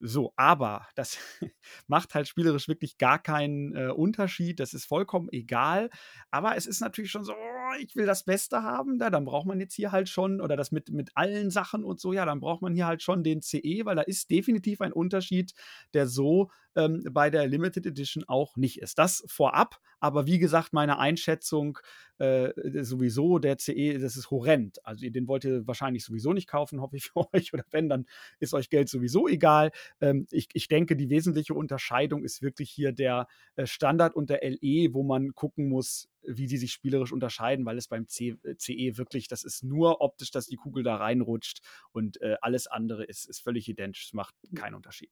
[0.07, 1.17] So, aber das
[1.87, 4.59] macht halt spielerisch wirklich gar keinen äh, Unterschied.
[4.59, 5.89] Das ist vollkommen egal.
[6.29, 8.97] Aber es ist natürlich schon so, oh, ich will das Beste haben.
[8.99, 11.99] Da, dann braucht man jetzt hier halt schon, oder das mit, mit allen Sachen und
[11.99, 14.93] so, ja, dann braucht man hier halt schon den CE, weil da ist definitiv ein
[14.93, 15.53] Unterschied,
[15.93, 18.97] der so ähm, bei der Limited Edition auch nicht ist.
[18.97, 21.79] Das vorab, aber wie gesagt, meine Einschätzung
[22.17, 22.51] äh,
[22.83, 24.85] sowieso, der CE, das ist horrend.
[24.85, 27.53] Also den wollt ihr wahrscheinlich sowieso nicht kaufen, hoffe ich für euch.
[27.53, 28.05] Oder wenn, dann
[28.39, 29.71] ist euch Geld sowieso egal.
[30.01, 34.41] Ähm, ich, ich denke, die wesentliche Unterscheidung ist wirklich hier der äh, Standard und der
[34.43, 38.55] LE, wo man gucken muss, wie die sich spielerisch unterscheiden, weil es beim C, äh,
[38.57, 41.59] CE wirklich, das ist nur optisch, dass die Kugel da reinrutscht
[41.91, 44.05] und äh, alles andere ist, ist völlig identisch.
[44.05, 45.11] Es macht keinen Unterschied.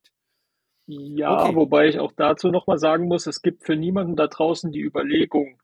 [0.86, 1.56] Ja, okay.
[1.56, 5.62] wobei ich auch dazu nochmal sagen muss, es gibt für niemanden da draußen die Überlegung,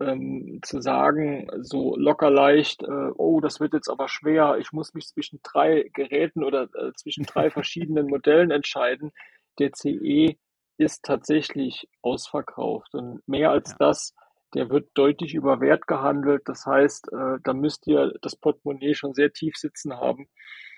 [0.00, 4.92] ähm, zu sagen, so locker leicht, äh, oh, das wird jetzt aber schwer, ich muss
[4.94, 9.12] mich zwischen drei Geräten oder äh, zwischen drei verschiedenen Modellen entscheiden.
[9.58, 10.36] Der CE
[10.78, 13.76] ist tatsächlich ausverkauft und mehr als ja.
[13.78, 14.14] das,
[14.56, 16.42] der wird deutlich über Wert gehandelt.
[16.46, 20.28] Das heißt, äh, da müsst ihr das Portemonnaie schon sehr tief sitzen haben.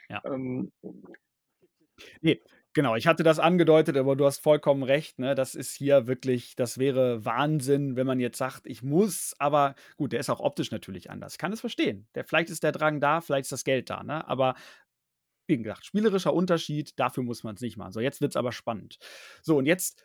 [0.09, 0.23] Ja.
[0.25, 0.73] Ähm,
[2.21, 2.41] nee,
[2.75, 5.19] Genau, ich hatte das angedeutet, aber du hast vollkommen recht.
[5.19, 5.35] Ne?
[5.35, 10.13] Das ist hier wirklich, das wäre Wahnsinn, wenn man jetzt sagt, ich muss, aber gut,
[10.13, 11.33] der ist auch optisch natürlich anders.
[11.33, 12.07] Ich kann es verstehen.
[12.15, 14.05] Der, vielleicht ist der Drang da, vielleicht ist das Geld da.
[14.05, 14.29] Ne?
[14.29, 14.55] Aber
[15.49, 17.91] wie gesagt, spielerischer Unterschied, dafür muss man es nicht machen.
[17.93, 18.99] So, jetzt wird es aber spannend.
[19.43, 20.05] So, und jetzt,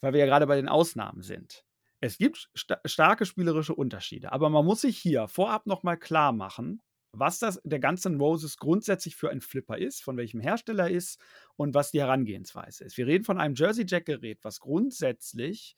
[0.00, 1.66] weil wir ja gerade bei den Ausnahmen sind.
[2.00, 6.80] Es gibt st starke spielerische Unterschiede, aber man muss sich hier vorab nochmal klar machen,
[7.12, 11.20] was das der ganze Roses grundsätzlich für ein Flipper ist, von welchem Hersteller ist
[11.56, 12.96] und was die Herangehensweise ist.
[12.96, 15.76] Wir reden von einem Jersey Jack Gerät, was grundsätzlich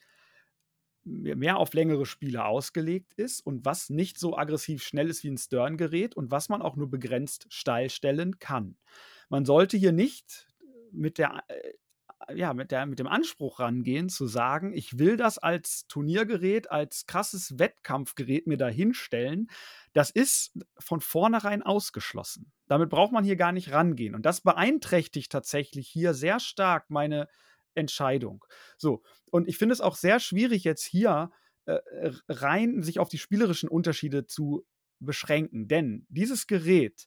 [1.05, 5.39] mehr auf längere Spiele ausgelegt ist und was nicht so aggressiv schnell ist wie ein
[5.39, 8.77] Stern-Gerät und was man auch nur begrenzt steil stellen kann.
[9.29, 10.47] Man sollte hier nicht
[10.93, 11.73] mit der äh,
[12.35, 17.07] ja, mit, der, mit dem Anspruch rangehen, zu sagen, ich will das als Turniergerät, als
[17.07, 19.49] krasses Wettkampfgerät mir dahinstellen.
[19.93, 22.53] Das ist von vornherein ausgeschlossen.
[22.67, 24.15] Damit braucht man hier gar nicht rangehen.
[24.15, 27.29] Und das beeinträchtigt tatsächlich hier sehr stark meine
[27.75, 28.45] Entscheidung.
[28.77, 31.31] So, und ich finde es auch sehr schwierig, jetzt hier
[31.65, 31.79] äh,
[32.29, 34.67] rein sich auf die spielerischen Unterschiede zu
[35.01, 35.69] beschränken.
[35.69, 37.07] Denn dieses Gerät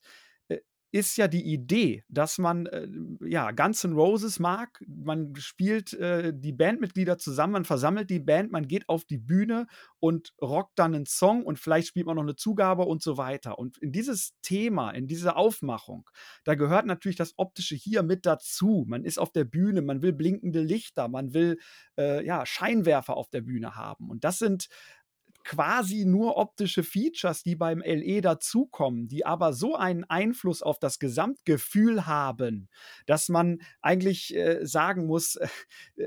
[0.96, 2.88] ist ja die Idee, dass man äh,
[3.20, 4.82] ja Guns N' Roses mag.
[4.88, 9.68] Man spielt äh, die Bandmitglieder zusammen, man versammelt die Band, man geht auf die Bühne
[10.00, 13.60] und rockt dann einen Song und vielleicht spielt man noch eine Zugabe und so weiter.
[13.60, 16.10] Und in dieses Thema, in diese Aufmachung,
[16.46, 18.86] da gehört natürlich das Optische hier mit dazu.
[18.88, 21.60] Man ist auf der Bühne, man will blinkende Lichter, man will
[22.00, 24.10] äh, ja Scheinwerfer auf der Bühne haben.
[24.10, 24.70] Und das sind
[25.46, 30.98] quasi nur optische Features, die beim LE dazukommen, die aber so einen Einfluss auf das
[31.00, 32.68] Gesamtgefühl haben,
[33.06, 35.48] dass man eigentlich äh, sagen muss, äh,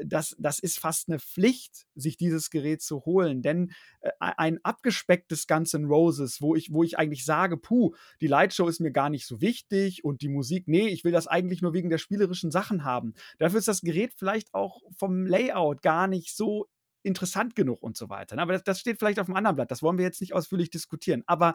[0.05, 3.40] das, das ist fast eine Pflicht, sich dieses Gerät zu holen.
[3.40, 3.70] Denn
[4.01, 8.66] äh, ein abgespecktes Guns N' Roses, wo ich, wo ich eigentlich sage, puh, die Lightshow
[8.66, 11.72] ist mir gar nicht so wichtig und die Musik, nee, ich will das eigentlich nur
[11.72, 13.14] wegen der spielerischen Sachen haben.
[13.38, 16.66] Dafür ist das Gerät vielleicht auch vom Layout gar nicht so
[17.03, 18.37] interessant genug und so weiter.
[18.37, 18.43] Ne?
[18.43, 19.71] Aber das, das, steht vielleicht auf einem anderen Blatt.
[19.71, 21.23] Das wollen wir jetzt nicht ausführlich diskutieren.
[21.27, 21.55] Aber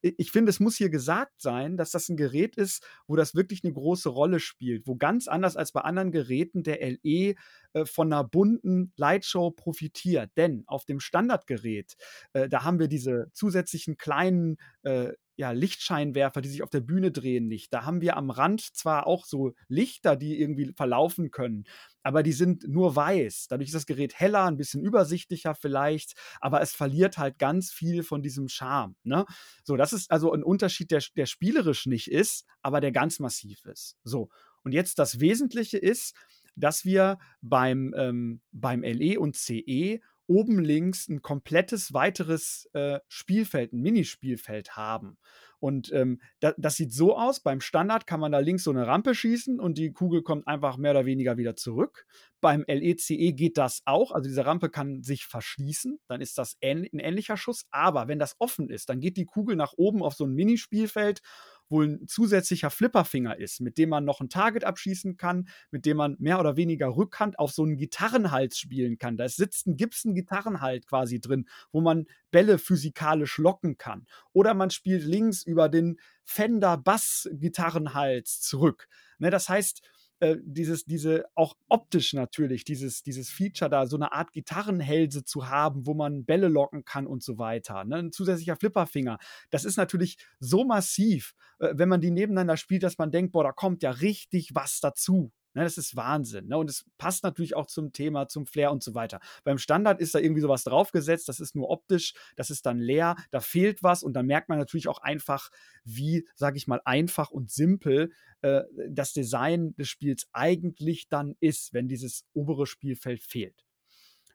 [0.00, 3.64] ich finde, es muss hier gesagt sein, dass das ein Gerät ist, wo das wirklich
[3.64, 7.34] eine große Rolle spielt, wo ganz anders als bei anderen Geräten der LE
[7.72, 10.30] äh, von einer bunten Lightshow profitiert.
[10.36, 11.96] Denn auf dem Standardgerät,
[12.32, 17.10] äh, da haben wir diese zusätzlichen kleinen äh, ja, Lichtscheinwerfer, die sich auf der Bühne
[17.10, 17.72] drehen, nicht.
[17.72, 21.64] Da haben wir am Rand zwar auch so Lichter, die irgendwie verlaufen können,
[22.02, 23.46] aber die sind nur weiß.
[23.48, 28.02] Dadurch ist das Gerät heller, ein bisschen übersichtlicher vielleicht, aber es verliert halt ganz viel
[28.02, 28.94] von diesem Charme.
[29.02, 29.24] Ne?
[29.64, 33.64] So, das ist also ein Unterschied, der, der spielerisch nicht ist, aber der ganz massiv
[33.64, 33.96] ist.
[34.04, 34.28] So,
[34.62, 36.14] und jetzt das Wesentliche ist,
[36.56, 43.72] dass wir beim, ähm, beim LE und CE oben links ein komplettes weiteres äh, Spielfeld,
[43.72, 45.18] ein Minispielfeld haben.
[45.64, 48.86] Und ähm, da, das sieht so aus: Beim Standard kann man da links so eine
[48.86, 52.06] Rampe schießen und die Kugel kommt einfach mehr oder weniger wieder zurück.
[52.42, 54.12] Beim LECE e geht das auch.
[54.12, 55.98] Also diese Rampe kann sich verschließen.
[56.06, 57.64] Dann ist das ein ähnlicher Schuss.
[57.70, 61.22] Aber wenn das offen ist, dann geht die Kugel nach oben auf so ein Minispielfeld
[61.68, 65.96] wo ein zusätzlicher Flipperfinger ist, mit dem man noch ein Target abschießen kann, mit dem
[65.96, 69.16] man mehr oder weniger Rückhand auf so einen Gitarrenhals spielen kann.
[69.16, 74.06] Da sitzt ein Gibson-Gitarrenhalt quasi drin, wo man Bälle physikalisch locken kann.
[74.32, 78.88] Oder man spielt links über den Fender Bass-Gitarrenhals zurück.
[79.18, 79.82] Ne, das heißt,
[80.24, 85.50] äh, dieses, diese, auch optisch natürlich, dieses, dieses Feature da, so eine Art Gitarrenhälse zu
[85.50, 87.84] haben, wo man Bälle locken kann und so weiter.
[87.84, 87.96] Ne?
[87.96, 89.18] Ein zusätzlicher Flipperfinger.
[89.50, 93.44] Das ist natürlich so massiv, äh, wenn man die nebeneinander spielt, dass man denkt, boah,
[93.44, 95.30] da kommt ja richtig was dazu.
[95.54, 96.48] Ne, das ist Wahnsinn.
[96.48, 96.58] Ne?
[96.58, 99.20] Und es passt natürlich auch zum Thema, zum Flair und so weiter.
[99.44, 103.14] Beim Standard ist da irgendwie sowas draufgesetzt, das ist nur optisch, das ist dann leer,
[103.30, 105.50] da fehlt was und dann merkt man natürlich auch einfach,
[105.84, 111.72] wie, sage ich mal, einfach und simpel äh, das Design des Spiels eigentlich dann ist,
[111.72, 113.64] wenn dieses obere Spielfeld fehlt.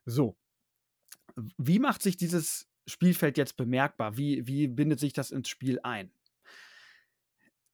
[0.06, 0.38] So.
[1.58, 4.16] Wie macht sich dieses Spielfeld jetzt bemerkbar?
[4.16, 6.12] Wie, wie bindet sich das ins Spiel ein?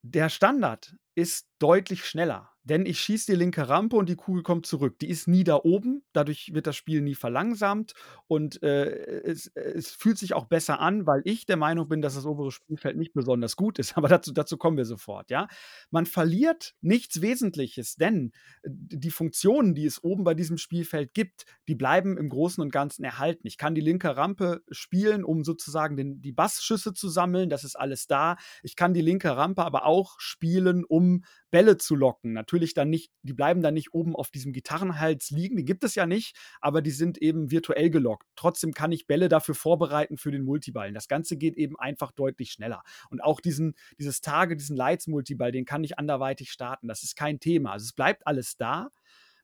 [0.01, 4.65] Der Standard ist deutlich schneller denn ich schieße die linke Rampe und die Kugel kommt
[4.65, 4.97] zurück.
[4.99, 7.93] Die ist nie da oben, dadurch wird das Spiel nie verlangsamt
[8.27, 12.15] und äh, es, es, fühlt sich auch besser an, weil ich der Meinung bin, dass
[12.15, 13.95] das obere Spielfeld nicht besonders gut ist.
[13.97, 15.29] Aber dazu, dazu kommen wir sofort.
[15.29, 15.47] Ja,
[15.91, 18.31] man verliert nichts Wesentliches, denn
[18.63, 22.71] äh, die Funktionen, die es oben bei diesem Spielfeld gibt, die bleiben im Großen und
[22.71, 23.45] Ganzen erhalten.
[23.45, 27.49] Ich kann die linke Rampe spielen, um sozusagen den, die Bassschüsse zu sammeln.
[27.49, 28.37] Das ist alles da.
[28.63, 32.33] Ich kann die linke Rampe aber auch spielen, um Bälle zu locken.
[32.33, 35.95] Natürlich dann nicht, die bleiben dann nicht oben auf diesem Gitarrenhals liegen, die gibt es
[35.95, 38.27] ja nicht, aber die sind eben virtuell gelockt.
[38.35, 40.93] Trotzdem kann ich Bälle dafür vorbereiten für den Multiballen.
[40.93, 42.83] Das Ganze geht eben einfach deutlich schneller.
[43.09, 46.87] Und auch diesen, dieses Tage, diesen Lights-Multiball, den kann ich anderweitig starten.
[46.87, 47.73] Das ist kein Thema.
[47.73, 48.89] Also es bleibt alles da.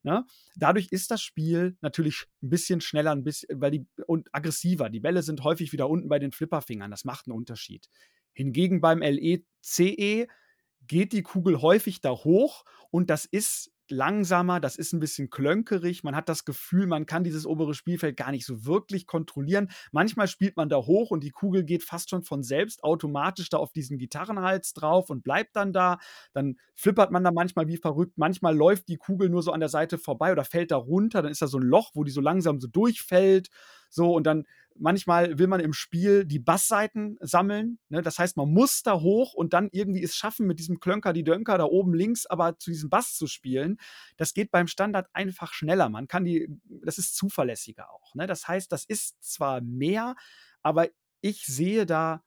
[0.04, 0.26] Ne?
[0.56, 4.90] Dadurch ist das Spiel natürlich ein bisschen schneller, ein bisschen, weil die und aggressiver.
[4.90, 6.90] Die Bälle sind häufig wieder unten bei den Flipperfingern.
[6.90, 7.88] Das macht einen Unterschied.
[8.34, 10.28] Hingegen beim LECE
[10.88, 16.04] geht die Kugel häufig da hoch und das ist langsamer, das ist ein bisschen klönkerig.
[16.04, 19.70] Man hat das Gefühl, man kann dieses obere Spielfeld gar nicht so wirklich kontrollieren.
[19.92, 23.58] Manchmal spielt man da hoch und die Kugel geht fast schon von selbst automatisch da
[23.58, 26.00] auf diesen Gitarrenhals drauf und bleibt dann da.
[26.34, 28.18] Dann flippert man da manchmal wie verrückt.
[28.18, 31.22] Manchmal läuft die Kugel nur so an der Seite vorbei oder fällt da runter.
[31.22, 33.50] Dann ist da so ein Loch, wo die so langsam so durchfällt.
[33.90, 34.46] So, und dann
[34.78, 37.80] manchmal will man im Spiel die Bassseiten sammeln.
[37.90, 38.02] Ne?
[38.02, 41.24] Das heißt, man muss da hoch und dann irgendwie es schaffen, mit diesem Klönker, die
[41.24, 43.78] Dönker da oben links, aber zu diesem Bass zu spielen.
[44.18, 45.90] Das geht beim Standard einfach schneller.
[45.90, 46.48] Man kann die,
[46.84, 48.16] das ist zuverlässiger auch.
[48.16, 48.28] Ne?
[48.28, 50.16] Das heißt, das ist zwar mehr,
[50.62, 50.88] aber
[51.22, 52.24] ich sehe da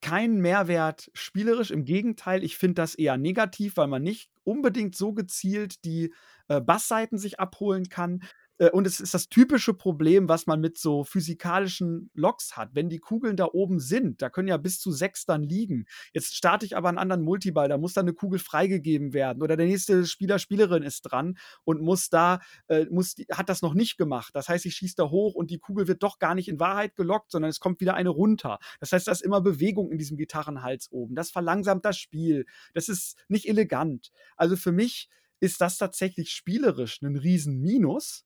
[0.00, 1.70] keinen Mehrwert spielerisch.
[1.70, 6.12] Im Gegenteil, ich finde das eher negativ, weil man nicht unbedingt so gezielt die
[6.48, 8.22] äh, Bassseiten sich abholen kann.
[8.58, 12.74] Äh, und es ist das typische Problem, was man mit so physikalischen Loks hat.
[12.74, 15.86] Wenn die Kugeln da oben sind, da können ja bis zu sechs dann liegen.
[16.12, 19.42] Jetzt starte ich aber einen anderen Multiball, da muss dann eine Kugel freigegeben werden.
[19.42, 23.74] Oder der nächste Spieler, Spielerin ist dran und muss da, äh, muss, hat das noch
[23.74, 24.34] nicht gemacht.
[24.34, 26.94] Das heißt, ich schieße da hoch und die Kugel wird doch gar nicht in Wahrheit
[26.96, 28.58] gelockt, sondern es kommt wieder eine runter.
[28.80, 31.14] Das heißt, da ist immer Bewegung in diesem Gitarrenhals oben.
[31.14, 32.46] Das verlangsamt das Spiel.
[32.74, 34.10] Das ist nicht elegant.
[34.36, 35.08] Also für mich
[35.40, 38.24] ist das tatsächlich spielerisch ein Riesen-Minus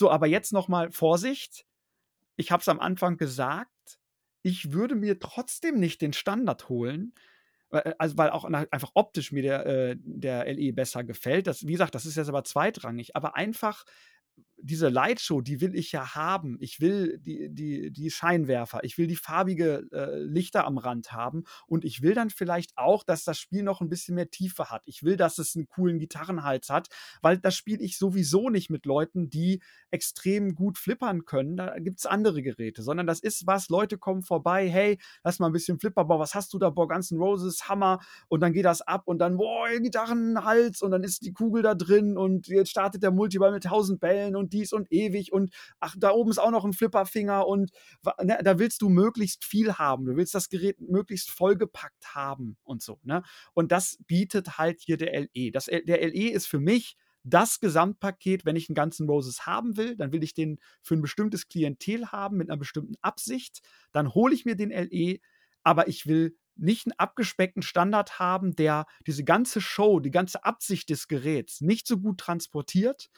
[0.00, 1.66] so, aber jetzt nochmal Vorsicht.
[2.36, 3.70] Ich habe es am Anfang gesagt.
[4.42, 7.14] Ich würde mir trotzdem nicht den Standard holen,
[7.70, 11.46] äh, also weil auch einfach optisch mir der, äh, der LE besser gefällt.
[11.46, 13.84] Das, wie gesagt, das ist jetzt aber zweitrangig, aber einfach
[14.62, 16.56] diese Lightshow, die will ich ja haben.
[16.60, 21.44] Ich will die, die, die Scheinwerfer, ich will die farbige äh, Lichter am Rand haben
[21.66, 24.82] und ich will dann vielleicht auch, dass das Spiel noch ein bisschen mehr Tiefe hat.
[24.86, 26.88] Ich will, dass es einen coolen Gitarrenhals hat,
[27.22, 31.56] weil das spiele ich sowieso nicht mit Leuten, die extrem gut flippern können.
[31.56, 35.46] Da gibt es andere Geräte, sondern das ist was, Leute kommen vorbei, hey, lass mal
[35.46, 38.64] ein bisschen Flipper, boah, was hast du da, boah, ganzen Roses, Hammer und dann geht
[38.64, 42.70] das ab und dann, boah, Gitarrenhals und dann ist die Kugel da drin und jetzt
[42.70, 46.38] startet der Multiball mit tausend Bällen und dies und ewig und ach, da oben ist
[46.38, 47.70] auch noch ein Flipperfinger und
[48.22, 50.06] ne, da willst du möglichst viel haben.
[50.06, 52.98] Du willst das Gerät möglichst vollgepackt haben und so.
[53.02, 53.22] Ne?
[53.54, 55.50] Und das bietet halt hier der LE.
[55.52, 59.96] Das, der LE ist für mich das Gesamtpaket, wenn ich einen ganzen Roses haben will,
[59.96, 63.60] dann will ich den für ein bestimmtes Klientel haben mit einer bestimmten Absicht,
[63.92, 65.18] dann hole ich mir den LE,
[65.62, 70.90] aber ich will nicht einen abgespeckten Standard haben, der diese ganze Show, die ganze Absicht
[70.90, 73.10] des Geräts nicht so gut transportiert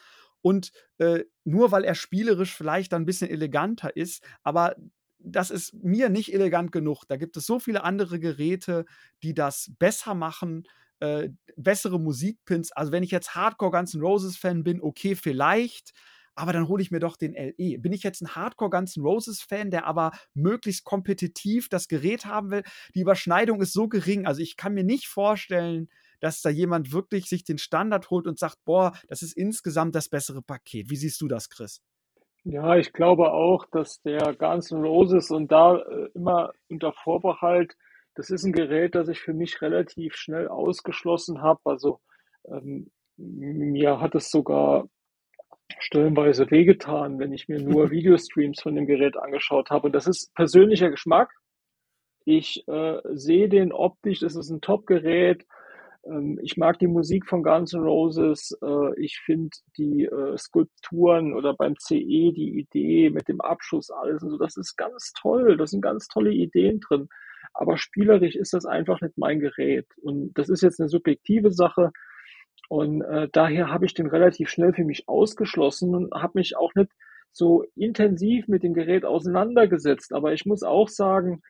[0.43, 4.75] und äh, nur weil er spielerisch vielleicht ein bisschen eleganter ist, aber
[5.17, 7.05] das ist mir nicht elegant genug.
[7.07, 8.85] Da gibt es so viele andere Geräte,
[9.23, 10.67] die das besser machen,
[10.99, 12.71] äh, bessere Musikpins.
[12.73, 15.93] Also wenn ich jetzt Hardcore Guns N' Roses Fan bin, okay, vielleicht,
[16.35, 17.77] aber dann hole ich mir doch den LE.
[17.79, 22.25] Bin ich jetzt ein Hardcore Guns N' Roses Fan, der aber möglichst kompetitiv das Gerät
[22.25, 22.63] haben will?
[22.95, 25.89] Die Überschneidung ist so gering, also ich kann mir nicht vorstellen,
[26.23, 30.07] dass da jemand wirklich sich den Standard holt und sagt, boah, das ist insgesamt das
[30.07, 30.89] bessere Paket.
[30.89, 31.81] Wie siehst du das, Chris?
[32.45, 37.75] Ja, ich glaube auch, dass der Guns N' Roses und da äh, immer unter Vorbehalt,
[38.15, 41.59] das ist ein Gerät, das ich für mich relativ schnell ausgeschlossen habe.
[41.65, 41.99] Also
[42.47, 44.87] ähm, mir hat es sogar
[45.79, 49.87] stellenweise wehgetan, wenn ich mir nur Videostreams von dem Gerät angeschaut habe.
[49.87, 51.33] Und das ist persönlicher Geschmack.
[52.23, 55.45] Ich äh, sehe den optisch, es ist ein Top-Gerät.
[56.05, 58.57] Ähm, ich mag die Musik von Guns N' Roses.
[58.61, 64.23] Äh, ich finde die äh, Skulpturen oder beim CE die Idee mit dem Abschuss, alles
[64.23, 65.57] und so, das ist ganz toll.
[65.57, 67.07] Da sind ganz tolle Ideen drin.
[67.53, 69.87] Aber spielerisch ist das einfach nicht mein Gerät.
[70.01, 71.91] Und das ist jetzt eine subjektive Sache.
[72.69, 76.73] Und äh, daher habe ich den relativ schnell für mich ausgeschlossen und habe mich auch
[76.75, 76.91] nicht
[77.31, 80.13] so intensiv mit dem Gerät auseinandergesetzt.
[80.13, 81.41] Aber ich muss auch sagen,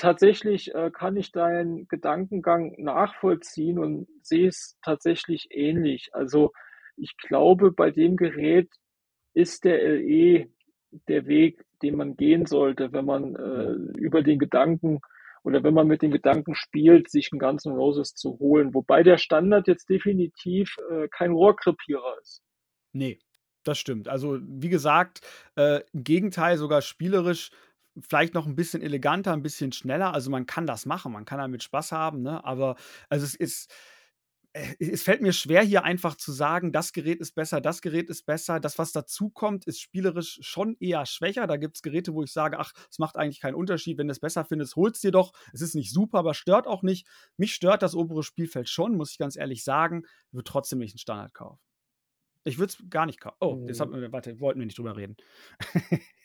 [0.00, 6.10] tatsächlich äh, kann ich deinen Gedankengang nachvollziehen und sehe es tatsächlich ähnlich.
[6.12, 6.52] Also
[6.96, 8.70] ich glaube, bei dem Gerät
[9.34, 10.48] ist der LE
[11.06, 15.00] der Weg, den man gehen sollte, wenn man äh, über den Gedanken
[15.44, 18.74] oder wenn man mit den Gedanken spielt, sich einen ganzen Roses zu holen.
[18.74, 22.42] Wobei der Standard jetzt definitiv äh, kein Rohrkrepierer ist.
[22.92, 23.18] Nee,
[23.64, 24.08] das stimmt.
[24.08, 25.20] Also, wie gesagt,
[25.56, 27.50] äh, im Gegenteil, sogar spielerisch
[28.02, 30.14] vielleicht noch ein bisschen eleganter, ein bisschen schneller.
[30.14, 32.44] Also, man kann das machen, man kann damit Spaß haben, ne?
[32.44, 32.76] Aber
[33.08, 33.72] also, es ist
[34.52, 38.08] äh, es fällt mir schwer, hier einfach zu sagen, das Gerät ist besser, das Gerät
[38.10, 38.58] ist besser.
[38.60, 41.46] Das, was dazukommt, ist spielerisch schon eher schwächer.
[41.46, 43.98] Da gibt es Geräte, wo ich sage, ach, es macht eigentlich keinen Unterschied.
[43.98, 45.32] Wenn du es besser findest, holst dir doch.
[45.52, 47.06] Es ist nicht super, aber stört auch nicht.
[47.36, 50.02] Mich stört das obere Spielfeld schon, muss ich ganz ehrlich sagen.
[50.28, 51.60] Ich würde trotzdem nicht einen Standard kaufen.
[52.44, 53.36] Ich würde es gar nicht kaufen.
[53.40, 54.12] Oh, das hat, hm.
[54.12, 55.16] warte, wollten wir nicht drüber reden.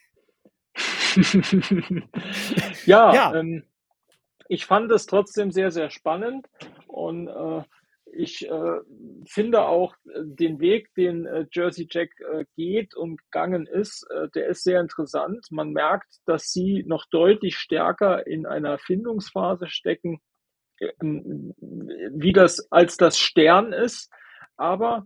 [2.86, 3.36] ja, ja.
[3.36, 3.64] Ähm,
[4.48, 6.48] ich fand es trotzdem sehr, sehr spannend
[6.88, 7.64] und äh,
[8.16, 8.80] ich äh,
[9.26, 14.30] finde auch äh, den Weg, den äh, Jersey Jack äh, geht und gegangen ist, äh,
[14.34, 15.46] der ist sehr interessant.
[15.52, 20.22] Man merkt, dass sie noch deutlich stärker in einer Findungsphase stecken,
[21.02, 24.12] ähm, wie das als das Stern ist.
[24.56, 25.06] Aber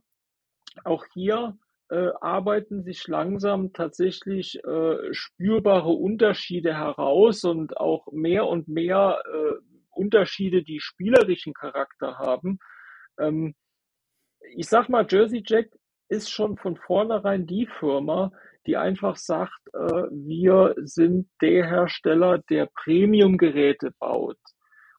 [0.83, 1.57] auch hier
[1.89, 9.53] äh, arbeiten sich langsam tatsächlich äh, spürbare Unterschiede heraus und auch mehr und mehr äh,
[9.91, 12.59] Unterschiede, die spielerischen Charakter haben.
[13.19, 13.55] Ähm,
[14.55, 15.69] ich sag mal, Jersey Jack
[16.09, 18.31] ist schon von vornherein die Firma,
[18.65, 24.37] die einfach sagt, äh, wir sind der Hersteller, der Premium-Geräte baut.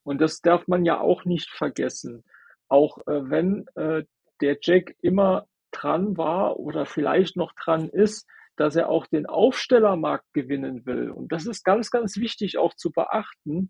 [0.03, 2.23] Und das darf man ja auch nicht vergessen.
[2.67, 4.03] Auch äh, wenn äh,
[4.41, 10.33] der Jack immer dran war oder vielleicht noch dran ist, dass er auch den Aufstellermarkt
[10.33, 11.09] gewinnen will.
[11.09, 13.69] Und das ist ganz, ganz wichtig auch zu beachten,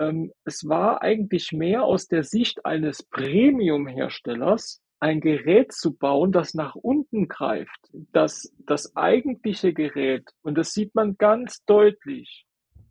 [0.00, 6.54] ähm, es war eigentlich mehr aus der Sicht eines Premium-Herstellers, ein Gerät zu bauen, das
[6.54, 7.88] nach unten greift.
[8.12, 12.46] Das, das eigentliche Gerät, und das sieht man ganz deutlich,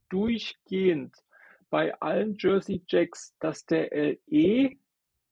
[0.10, 1.14] durchgehend
[1.70, 4.72] bei allen Jersey Jacks, dass der LE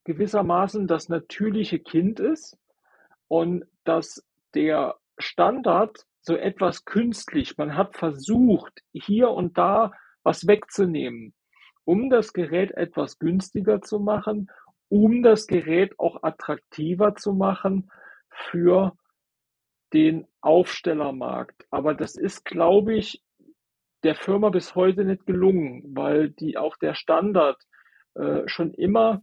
[0.04, 2.58] gewissermaßen das natürliche Kind ist
[3.28, 4.24] und dass
[4.54, 9.92] der Standard so etwas künstlich, man hat versucht, hier und da
[10.24, 11.34] was wegzunehmen
[11.86, 14.52] um das Gerät etwas günstiger zu machen,
[14.90, 17.92] um das Gerät auch attraktiver zu machen
[18.30, 18.98] für
[19.94, 21.66] den Aufstellermarkt.
[21.70, 23.24] Aber das ist, glaube ich,
[24.04, 27.58] der Firma bis heute nicht gelungen, weil die auch der Standard
[28.16, 29.22] äh, schon immer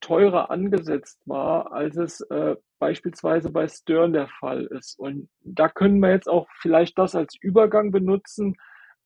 [0.00, 4.98] teurer angesetzt war, als es äh, beispielsweise bei Stern der Fall ist.
[4.98, 8.56] Und da können wir jetzt auch vielleicht das als Übergang benutzen,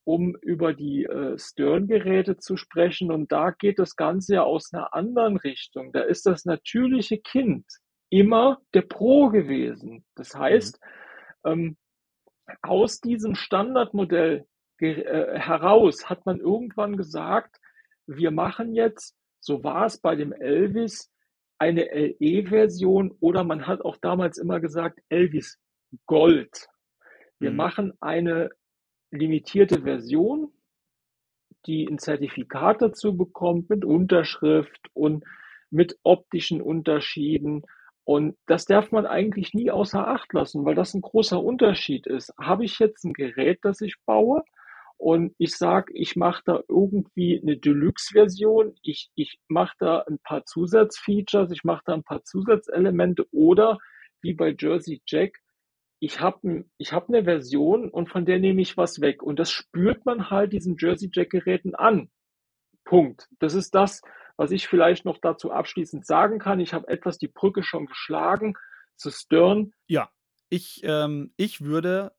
[0.05, 3.13] um über die äh, Stern-Geräte zu sprechen.
[3.13, 5.93] Und da geht das Ganze ja aus einer anderen Richtung.
[5.93, 7.67] Da ist das natürliche Kind
[8.09, 10.07] immer der Pro gewesen.
[10.15, 10.81] Das heißt,
[11.45, 11.51] mhm.
[11.51, 11.77] ähm,
[12.63, 14.47] aus diesem Standardmodell
[14.79, 17.61] äh, heraus hat man irgendwann gesagt,
[18.07, 21.13] wir machen jetzt, so war es bei dem Elvis,
[21.59, 25.59] eine LE-Version oder man hat auch damals immer gesagt, Elvis
[26.07, 26.69] Gold.
[27.39, 27.57] Wir mhm.
[27.57, 28.51] machen eine
[29.11, 30.53] limitierte Version,
[31.67, 35.25] die ein Zertifikat dazu bekommt mit Unterschrift und
[35.71, 37.63] mit optischen Unterschieden.
[38.05, 42.33] Und das darf man eigentlich nie außer Acht lassen, weil das ein großer Unterschied ist.
[42.39, 44.45] Habe ich jetzt ein Gerät, das ich baue
[44.99, 50.45] Und ich sage, ich mache da irgendwie eine Deluxe-Version, ich, ich mache da ein paar
[50.45, 53.79] Zusatzfeatures, ich mache da ein paar Zusatzelemente oder
[54.23, 55.41] wie bei Jersey Jack,
[56.01, 59.23] ich habe ich hab eine Version und von der nehme ich was weg.
[59.23, 62.11] Und das spürt man halt diesen Jersey Jack-Geräten an.
[62.85, 63.29] Punkt.
[63.39, 64.03] Das ist das,
[64.37, 66.61] was ich vielleicht noch dazu abschließend sagen kann.
[66.61, 68.55] Ich habe etwas die Brücke schon geschlagen
[68.97, 69.73] zu Stern.
[69.87, 70.11] Ja,
[70.49, 72.13] ich, ähm, ich würde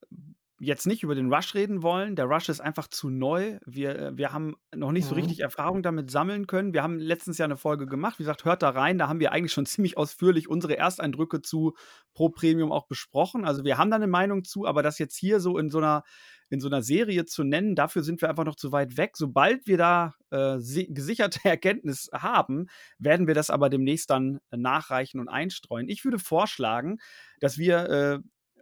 [0.59, 2.15] jetzt nicht über den Rush reden wollen.
[2.15, 3.59] Der Rush ist einfach zu neu.
[3.65, 5.21] Wir, äh, wir haben noch nicht so Mhm.
[5.21, 6.73] richtig Erfahrung damit sammeln können.
[6.73, 8.17] Wir haben letztens ja eine Folge gemacht.
[8.19, 8.97] Wie gesagt, hört da rein.
[8.97, 11.73] Da haben wir eigentlich schon ziemlich ausführlich unsere Ersteindrücke zu
[12.13, 13.45] Pro Premium auch besprochen.
[13.45, 16.03] Also wir haben da eine Meinung zu, aber das jetzt hier so in so einer
[16.49, 19.17] in so einer Serie zu nennen, dafür sind wir einfach noch zu weit weg.
[19.17, 22.67] Sobald wir da äh, si- gesicherte Erkenntnis haben,
[22.99, 25.89] werden wir das aber demnächst dann nachreichen und einstreuen.
[25.89, 26.99] Ich würde vorschlagen,
[27.41, 28.19] dass wir äh,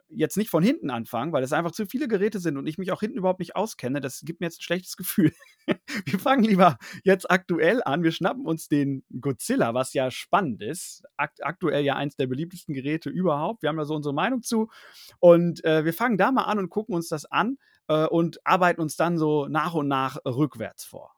[0.10, 2.92] jetzt nicht von hinten anfangen, weil es einfach zu viele Geräte sind und ich mich
[2.92, 4.02] auch hinten überhaupt nicht auskenne.
[4.02, 5.34] Das gibt mir jetzt ein schlechtes Gefühl.
[6.06, 8.04] wir fangen lieber jetzt aktuell an.
[8.04, 11.04] Wir schnappen uns den Godzilla, was ja spannend ist.
[11.18, 13.64] Akt aktuell ja eins der beliebtesten Geräte überhaupt.
[13.64, 14.70] Wir haben da so unsere Meinung zu.
[15.20, 18.82] Und äh, wir fangen da mal an und gucken uns das an äh, und arbeiten
[18.82, 21.15] uns dann so nach und nach rückwärts vor.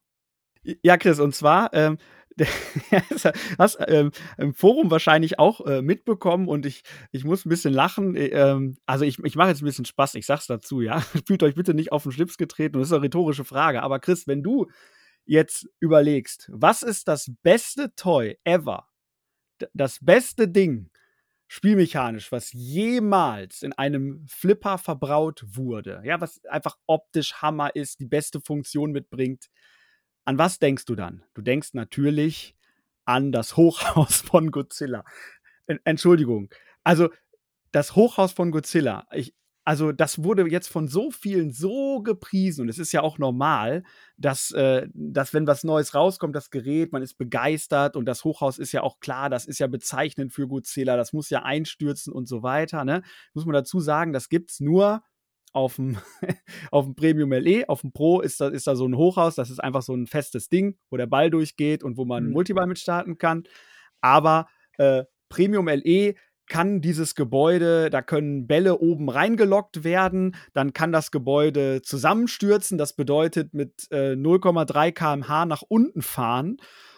[0.83, 1.97] Ja, Chris, und zwar, ähm,
[3.57, 8.15] hast ähm, im Forum wahrscheinlich auch äh, mitbekommen und ich, ich muss ein bisschen lachen.
[8.15, 10.99] Äh, ähm, also ich, ich mache jetzt ein bisschen Spaß, ich sag's dazu, ja.
[11.25, 13.81] Fühlt euch bitte nicht auf den Schlips getreten und das ist eine rhetorische Frage.
[13.81, 14.67] Aber Chris, wenn du
[15.25, 18.87] jetzt überlegst, was ist das beste Toy ever?
[19.73, 20.91] Das beste Ding,
[21.47, 28.05] spielmechanisch, was jemals in einem Flipper verbraut wurde, ja, was einfach optisch Hammer ist, die
[28.05, 29.47] beste Funktion mitbringt.
[30.27, 31.23] An was denkst du dann?
[31.35, 32.53] Du denkst natürlich
[33.05, 35.05] an das Hochhaus von Godzilla.
[35.85, 36.49] Entschuldigung.
[36.83, 37.09] Also,
[37.71, 39.07] das Hochhaus von Godzilla.
[39.13, 43.19] Ich, also, das wurde jetzt von so vielen so gepriesen und es ist ja auch
[43.19, 43.83] normal,
[44.17, 48.59] dass, äh, dass, wenn was Neues rauskommt, das Gerät, man ist begeistert und das Hochhaus
[48.59, 52.27] ist ja auch klar, das ist ja bezeichnend für Godzilla, das muss ja einstürzen und
[52.27, 52.83] so weiter.
[52.83, 53.01] Ne?
[53.33, 55.03] Muss man dazu sagen, das gibt es nur
[55.53, 55.97] auf dem,
[56.71, 59.49] auf dem Premium LE, auf dem Pro ist da, ist da so ein Hochhaus, das
[59.49, 62.31] ist einfach so ein festes Ding, wo der Ball durchgeht und wo man mhm.
[62.31, 63.43] Multiball mit starten kann.
[64.01, 66.15] Aber äh, Premium LE
[66.47, 72.93] kann dieses Gebäude, da können Bälle oben reingelockt werden, dann kann das Gebäude zusammenstürzen, das
[72.93, 76.57] bedeutet mit äh, 0,3 km/h nach unten fahren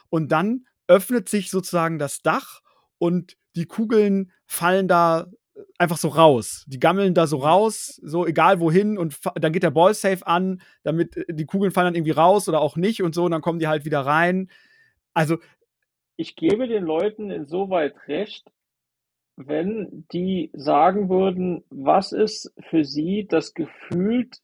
[0.09, 2.61] und dann öffnet sich sozusagen das Dach
[2.99, 5.27] und die Kugeln fallen da
[5.77, 6.65] einfach so raus.
[6.67, 10.61] Die gammeln da so raus, so egal wohin und dann geht der Ball safe an,
[10.83, 13.41] damit äh, die Kugeln fallen dann irgendwie raus oder auch nicht und so und dann
[13.41, 14.49] kommen die halt wieder rein.
[15.13, 15.37] Also
[16.15, 18.45] ich gebe den Leuten insoweit recht,
[19.37, 24.39] wenn die sagen würden, was ist für sie das gefühlt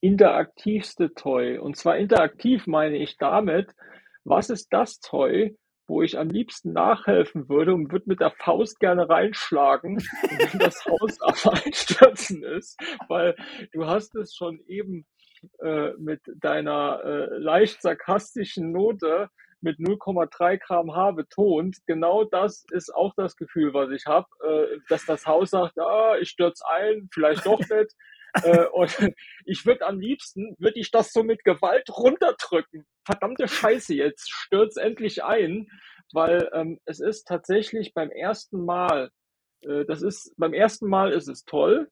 [0.00, 1.58] interaktivste Toy?
[1.58, 3.74] Und zwar interaktiv meine ich damit,
[4.22, 5.56] was ist das Toy,
[5.90, 10.84] wo ich am liebsten nachhelfen würde und würde mit der Faust gerne reinschlagen, wenn das
[10.86, 13.34] Haus auf Einstürzen ist, weil
[13.72, 15.04] du hast es schon eben
[15.58, 19.28] äh, mit deiner äh, leicht sarkastischen Note
[19.60, 21.78] mit 0,3 kmh betont.
[21.86, 26.16] Genau das ist auch das Gefühl, was ich habe, äh, dass das Haus sagt, ah,
[26.20, 27.96] ich stürze ein, vielleicht doch nicht.
[28.42, 28.96] Äh, und
[29.44, 32.86] ich würde am liebsten, würde ich das so mit Gewalt runterdrücken.
[33.04, 35.68] Verdammte Scheiße, jetzt stürz endlich ein,
[36.12, 39.10] weil ähm, es ist tatsächlich beim ersten Mal,
[39.62, 41.88] äh, das ist, beim ersten Mal ist es toll.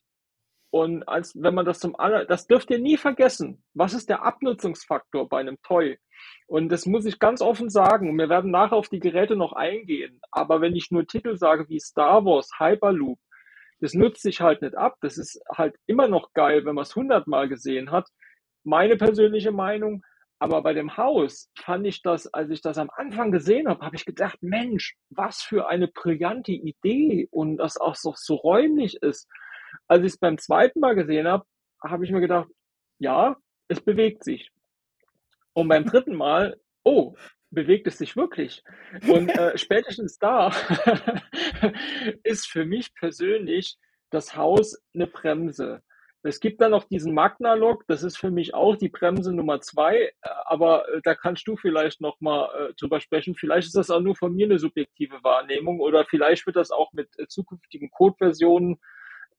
[0.70, 3.64] Und als wenn man das zum aller, das dürft ihr nie vergessen.
[3.72, 5.98] Was ist der Abnutzungsfaktor bei einem Toy?
[6.46, 8.18] Und das muss ich ganz offen sagen.
[8.18, 10.20] Wir werden nachher auf die Geräte noch eingehen.
[10.30, 13.18] Aber wenn ich nur Titel sage wie Star Wars, Hyperloop,
[13.80, 14.96] das nutzt sich halt nicht ab.
[15.00, 18.08] Das ist halt immer noch geil, wenn man es hundertmal gesehen hat.
[18.64, 20.02] Meine persönliche Meinung.
[20.40, 23.96] Aber bei dem Haus fand ich das, als ich das am Anfang gesehen habe, habe
[23.96, 29.28] ich gedacht, Mensch, was für eine brillante Idee und das auch so, so räumlich ist.
[29.88, 31.44] Als ich es beim zweiten Mal gesehen habe,
[31.82, 32.48] habe ich mir gedacht,
[32.98, 34.50] ja, es bewegt sich.
[35.54, 37.16] Und beim dritten Mal, oh,
[37.50, 38.62] bewegt es sich wirklich.
[39.08, 40.52] Und äh, spätestens da
[42.22, 43.76] ist für mich persönlich
[44.10, 45.82] das Haus eine Bremse.
[46.22, 50.12] Es gibt dann noch diesen Magna-Lock, das ist für mich auch die Bremse Nummer zwei,
[50.20, 53.36] aber da kannst du vielleicht noch mal äh, drüber sprechen.
[53.36, 56.92] Vielleicht ist das auch nur von mir eine subjektive Wahrnehmung oder vielleicht wird das auch
[56.92, 58.80] mit äh, zukünftigen Code-Versionen.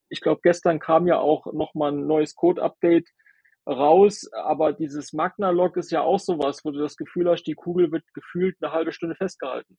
[0.07, 3.09] Ich glaube, gestern kam ja auch noch mal ein neues Code-Update
[3.69, 7.91] raus, aber dieses Magna-Lock ist ja auch sowas, wo du das Gefühl hast, die Kugel
[7.91, 9.77] wird gefühlt eine halbe Stunde festgehalten.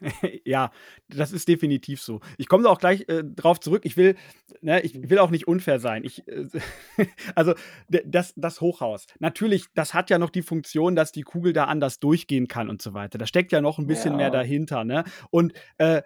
[0.44, 0.70] Ja,
[1.08, 2.20] das ist definitiv so.
[2.36, 3.82] Ich komme da auch gleich, äh, drauf zurück.
[3.84, 4.16] Ich will
[4.60, 6.04] ne, ich will auch nicht unfair sein.
[6.04, 6.48] Ich, äh,
[7.34, 7.54] also,
[7.88, 9.06] das das Hochhaus.
[9.20, 12.82] Natürlich, das hat ja noch die Funktion, dass die Kugel da anders durchgehen kann und
[12.82, 13.18] so weiter.
[13.18, 15.04] Da steckt ja noch ein bisschen mehr dahinter, ne?
[15.30, 16.02] Und, äh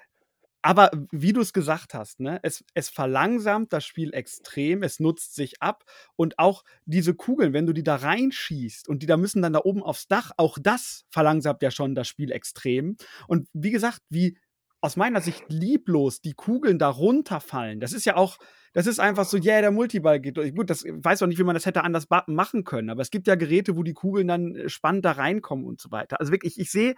[0.66, 5.36] aber wie du es gesagt hast, ne, es, es verlangsamt das Spiel extrem, es nutzt
[5.36, 5.84] sich ab
[6.16, 9.60] und auch diese Kugeln, wenn du die da reinschießt und die da müssen dann da
[9.62, 12.96] oben aufs Dach, auch das verlangsamt ja schon das Spiel extrem.
[13.28, 14.38] Und wie gesagt, wie
[14.80, 18.36] aus meiner Sicht lieblos die Kugeln da runterfallen, das ist ja auch,
[18.72, 20.52] das ist einfach so, yeah, der Multiball geht durch.
[20.52, 23.28] Gut, das weiß auch nicht, wie man das hätte anders machen können, aber es gibt
[23.28, 26.18] ja Geräte, wo die Kugeln dann äh, spannend da reinkommen und so weiter.
[26.18, 26.96] Also wirklich, ich sehe,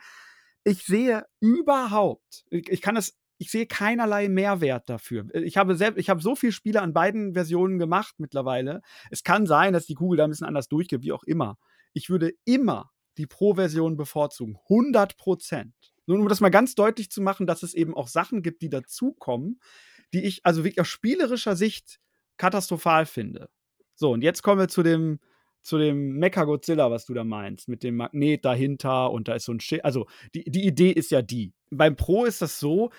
[0.65, 5.27] ich sehe überhaupt, ich kann es ich sehe keinerlei Mehrwert dafür.
[5.33, 8.83] Äh, ich habe, selbst, ich habe so viele Spiele an beiden Versionen gemacht mittlerweile.
[9.11, 11.59] Es kann sein, dass die Kugel da ein bisschen anders durchgeht, wie auch immer.
[11.93, 14.59] Ich würde immer die Pro-Version bevorzugen.
[14.69, 15.75] 100 Prozent.
[16.07, 18.71] Nur um das mal ganz deutlich zu machen, dass es eben auch Sachen gibt, die
[18.71, 19.61] dazukommen,
[20.15, 22.01] die ich also wirklich aus spielerischer Sicht
[22.37, 23.51] katastrophal finde.
[23.95, 25.19] So, und jetzt kommen wir zu dem,
[25.61, 29.53] zu dem Mecha-Godzilla, was du da meinst, mit dem Magnet dahinter und da ist so
[29.53, 29.85] ein Schild.
[29.85, 31.53] Also, die, die Idee ist ja die.
[31.71, 32.91] Beim Pro ist das so,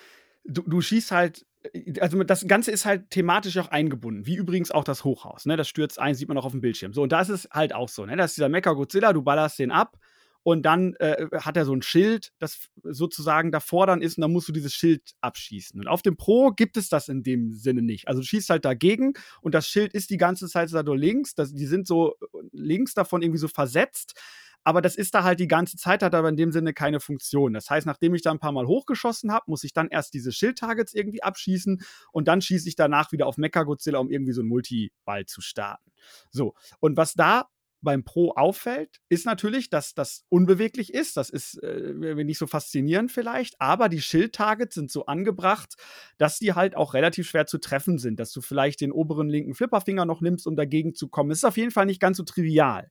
[0.44, 4.70] du, du schießt halt äh, also das Ganze ist halt thematisch auch eingebunden, wie übrigens
[4.70, 5.46] auch das Hochhaus.
[5.46, 5.56] Ne?
[5.56, 6.92] Das stürzt ein, sieht man auch auf dem Bildschirm.
[6.92, 8.06] So, und da ist es halt auch so.
[8.06, 8.16] Ne?
[8.16, 9.98] Das ist dieser Mecha Godzilla, du ballerst den ab
[10.42, 14.32] und dann äh, hat er so ein Schild, das sozusagen davor dann ist und dann
[14.32, 15.78] musst du dieses Schild abschießen.
[15.78, 18.08] Und auf dem Pro gibt es das in dem Sinne nicht.
[18.08, 19.12] Also du schießt halt dagegen
[19.42, 21.34] und das Schild ist die ganze Zeit da links.
[21.34, 24.18] Das, die sind so äh, links davon irgendwie so versetzt
[24.64, 27.52] aber das ist da halt die ganze Zeit, hat aber in dem Sinne keine Funktion.
[27.52, 30.32] Das heißt, nachdem ich da ein paar Mal hochgeschossen habe, muss ich dann erst diese
[30.32, 31.82] Schild-Targets irgendwie abschießen
[32.12, 35.90] und dann schieße ich danach wieder auf Mecha-Godzilla, um irgendwie so einen Multiball zu starten.
[36.30, 37.48] So, und was da
[37.82, 41.16] beim Pro auffällt, ist natürlich, dass das unbeweglich ist.
[41.16, 41.94] Das ist äh,
[42.24, 45.76] nicht so faszinierend vielleicht, aber die Schild-Targets sind so angebracht,
[46.18, 49.54] dass die halt auch relativ schwer zu treffen sind, dass du vielleicht den oberen linken
[49.54, 51.30] Flipperfinger noch nimmst, um dagegen zu kommen.
[51.30, 52.90] Das ist auf jeden Fall nicht ganz so trivial.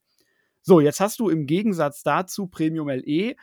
[0.69, 3.35] So, jetzt hast du im Gegensatz dazu Premium LE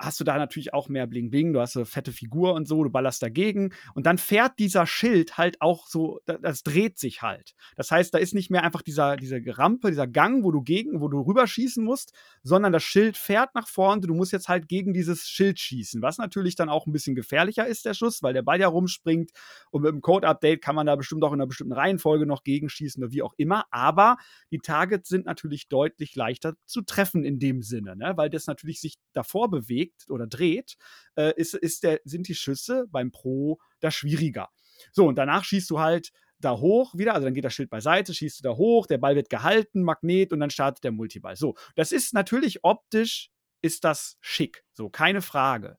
[0.00, 2.82] hast du da natürlich auch mehr Bling Bling, du hast eine fette Figur und so,
[2.82, 3.72] du ballerst dagegen.
[3.94, 7.54] Und dann fährt dieser Schild halt auch so, das dreht sich halt.
[7.76, 11.00] Das heißt, da ist nicht mehr einfach dieser, diese Rampe, dieser Gang, wo du gegen,
[11.00, 14.94] wo du rüberschießen musst, sondern das Schild fährt nach vorne, du musst jetzt halt gegen
[14.94, 18.42] dieses Schild schießen, was natürlich dann auch ein bisschen gefährlicher ist, der Schuss, weil der
[18.42, 19.30] Ball ja rumspringt.
[19.70, 23.02] Und mit dem Code-Update kann man da bestimmt auch in einer bestimmten Reihenfolge noch gegenschießen
[23.02, 24.16] oder wie auch immer, aber
[24.50, 28.12] die Targets sind natürlich deutlich leichter zu treffen in dem Sinne, ne?
[28.16, 30.76] weil das natürlich sich davor bewegt bewegt oder dreht,
[31.16, 34.48] äh, ist, ist der, sind die Schüsse beim Pro da schwieriger.
[34.92, 38.14] So, und danach schießt du halt da hoch wieder, also dann geht das Schild beiseite,
[38.14, 41.36] schießt du da hoch, der Ball wird gehalten, Magnet und dann startet der Multiball.
[41.36, 43.30] So, das ist natürlich optisch
[43.62, 45.76] ist das schick, so keine Frage.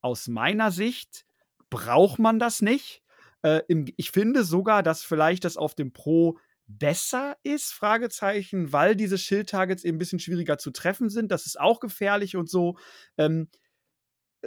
[0.00, 1.26] Aus meiner Sicht
[1.68, 3.02] braucht man das nicht.
[3.42, 8.96] Äh, im, ich finde sogar, dass vielleicht das auf dem Pro besser ist, Fragezeichen, weil
[8.96, 11.30] diese Schildtargets eben ein bisschen schwieriger zu treffen sind.
[11.30, 12.76] Das ist auch gefährlich und so.
[13.18, 13.48] Ähm,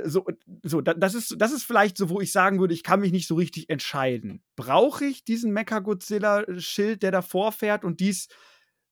[0.04, 0.26] so,
[0.64, 3.28] so das, ist, das ist vielleicht so, wo ich sagen würde, ich kann mich nicht
[3.28, 4.44] so richtig entscheiden.
[4.56, 8.28] Brauche ich diesen Mecha-Godzilla-Schild, der davor fährt und dies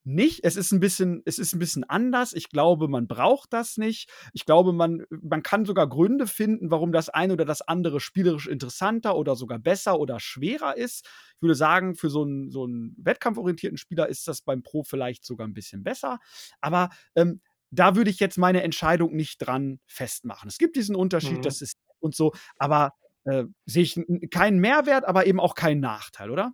[0.05, 0.43] nicht.
[0.43, 2.33] Es ist ein bisschen, es ist ein bisschen anders.
[2.33, 4.09] Ich glaube, man braucht das nicht.
[4.33, 8.47] Ich glaube, man, man kann sogar Gründe finden, warum das eine oder das andere spielerisch
[8.47, 11.05] interessanter oder sogar besser oder schwerer ist.
[11.35, 15.25] Ich würde sagen, für so einen, so einen wettkampforientierten Spieler ist das beim Pro vielleicht
[15.25, 16.19] sogar ein bisschen besser.
[16.61, 17.41] Aber ähm,
[17.71, 20.47] da würde ich jetzt meine Entscheidung nicht dran festmachen.
[20.47, 21.41] Es gibt diesen Unterschied, mhm.
[21.41, 22.91] das ist und so, aber
[23.23, 23.99] äh, sehe ich
[24.29, 26.53] keinen Mehrwert, aber eben auch keinen Nachteil, oder?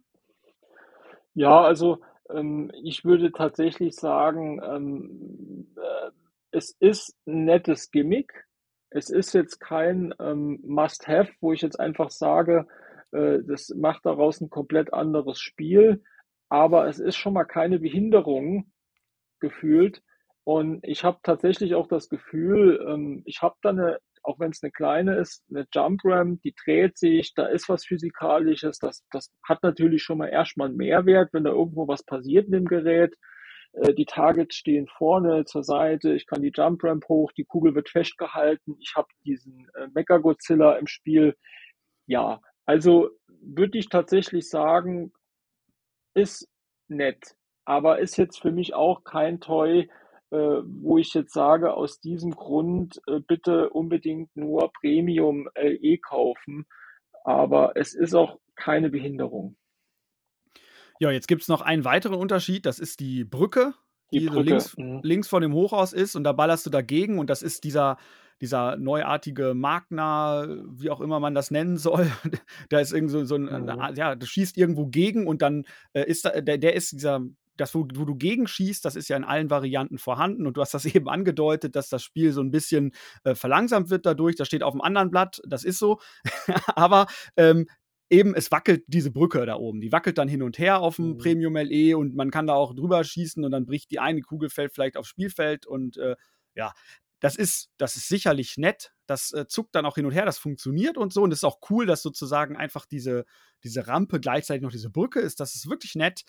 [1.34, 2.02] Ja, also
[2.34, 6.12] ähm, ich würde tatsächlich sagen, ähm, äh,
[6.52, 8.46] es ist ein nettes Gimmick.
[8.90, 12.68] Es ist jetzt kein ähm, Must-Have, wo ich jetzt einfach sage,
[13.12, 16.04] äh, das macht daraus ein komplett anderes Spiel.
[16.50, 18.72] Aber es ist schon mal keine Behinderung
[19.40, 20.02] gefühlt.
[20.44, 24.62] Und ich habe tatsächlich auch das Gefühl, ähm, ich habe da eine auch wenn es
[24.64, 29.32] eine kleine ist, eine Jump Ramp, die dreht sich, da ist was Physikalisches, das, das
[29.48, 33.16] hat natürlich schon mal erstmal einen Mehrwert, wenn da irgendwo was passiert in dem Gerät.
[33.74, 37.76] Äh, die Targets stehen vorne, zur Seite, ich kann die Jump Ramp hoch, die Kugel
[37.76, 41.36] wird festgehalten, ich habe diesen äh, Mecha Godzilla im Spiel.
[42.06, 45.12] Ja, also würde ich tatsächlich sagen,
[46.14, 46.48] ist
[46.88, 49.90] nett, aber ist jetzt für mich auch kein Toy,
[50.36, 56.66] wo ich jetzt sage, aus diesem Grund äh, bitte unbedingt nur Premium LE kaufen.
[57.24, 59.58] Aber es ist auch keine Behinderung.
[61.00, 63.74] Ja, jetzt gibt es noch einen weiteren Unterschied, das ist die Brücke,
[64.14, 64.44] die, die Brücke.
[64.44, 65.00] So links, mhm.
[65.02, 67.98] links von dem Hochhaus ist und da ballerst du dagegen und das ist dieser,
[68.40, 72.12] dieser neuartige Magna, wie auch immer man das nennen soll,
[72.70, 73.96] da ist irgend so, so ein, mhm.
[73.96, 77.22] ja, du schießt irgendwo gegen und dann äh, ist da, der, der ist dieser
[77.58, 80.74] das, wo, wo, du gegenschießt, das ist ja in allen Varianten vorhanden und du hast
[80.74, 82.92] das eben angedeutet, dass das Spiel so ein bisschen
[83.24, 84.36] äh, verlangsamt wird dadurch.
[84.36, 86.00] Das steht auf dem anderen Blatt, das ist so.
[86.76, 87.68] Aber ähm,
[88.10, 89.82] eben, es wackelt diese Brücke da oben.
[89.82, 91.18] Die wackelt dann hin und her auf dem mhm.
[91.18, 94.50] Premium LE und man kann da auch drüber schießen und dann bricht die eine Kugel
[94.50, 96.16] fällt vielleicht aufs Spielfeld und äh,
[96.56, 96.74] ja,
[97.22, 98.94] das ist, das ist sicherlich nett.
[99.06, 101.22] Das äh, zuckt dann auch hin und her, das funktioniert und so.
[101.22, 103.26] Und es ist auch cool, dass sozusagen einfach diese,
[103.64, 105.40] diese Rampe gleichzeitig noch diese Brücke ist.
[105.40, 106.24] Das ist wirklich nett.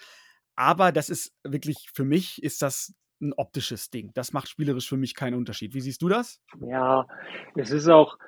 [0.56, 4.10] Aber das ist wirklich, für mich ist das ein optisches Ding.
[4.14, 5.74] Das macht spielerisch für mich keinen Unterschied.
[5.74, 6.40] Wie siehst du das?
[6.60, 7.06] Ja,
[7.54, 8.18] es ist auch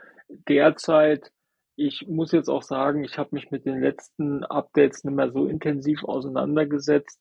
[0.48, 1.32] derzeit,
[1.76, 5.46] ich muss jetzt auch sagen, ich habe mich mit den letzten Updates nicht mehr so
[5.46, 7.20] intensiv auseinandergesetzt.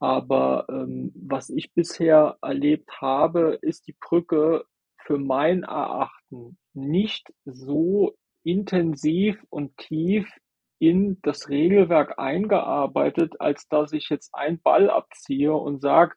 [0.00, 4.64] Aber ähm, was ich bisher erlebt habe, ist die Brücke
[4.96, 10.28] für mein Erachten nicht so intensiv und tief
[10.82, 16.16] in das Regelwerk eingearbeitet, als dass ich jetzt einen Ball abziehe und sage,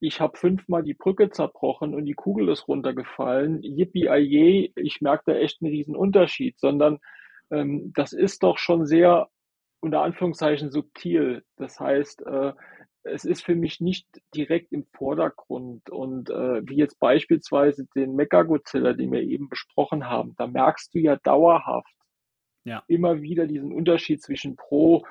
[0.00, 3.62] ich habe fünfmal die Brücke zerbrochen und die Kugel ist runtergefallen.
[3.62, 6.98] Yippie aye, ich merke da echt einen riesen Unterschied, sondern
[7.50, 9.28] ähm, das ist doch schon sehr
[9.80, 11.44] unter Anführungszeichen subtil.
[11.58, 12.54] Das heißt, äh,
[13.02, 15.90] es ist für mich nicht direkt im Vordergrund.
[15.90, 21.00] Und äh, wie jetzt beispielsweise den Mechagodzilla, den wir eben besprochen haben, da merkst du
[21.00, 21.92] ja dauerhaft,
[22.64, 22.82] ja.
[22.88, 25.04] immer wieder diesen Unterschied zwischen Pro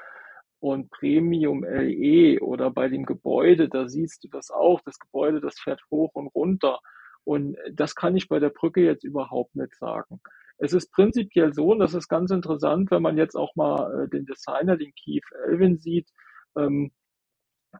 [0.59, 5.59] und Premium LE oder bei dem Gebäude, da siehst du das auch, das Gebäude, das
[5.59, 6.79] fährt hoch und runter.
[7.23, 10.19] Und das kann ich bei der Brücke jetzt überhaupt nicht sagen.
[10.57, 14.09] Es ist prinzipiell so, und das ist ganz interessant, wenn man jetzt auch mal äh,
[14.09, 16.09] den Designer, den Keith Elvin sieht,
[16.57, 16.91] ähm,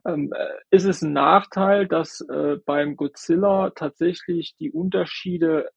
[0.06, 5.68] ähm, äh, ist es ein Nachteil, dass äh, beim Godzilla tatsächlich die Unterschiede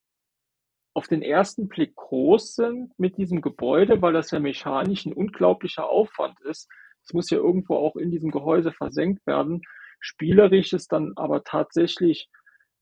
[0.93, 5.89] auf den ersten Blick groß sind mit diesem Gebäude, weil das ja mechanisch ein unglaublicher
[5.89, 6.69] Aufwand ist.
[7.03, 9.61] Es muss ja irgendwo auch in diesem Gehäuse versenkt werden.
[9.99, 12.29] Spielerisch ist dann aber tatsächlich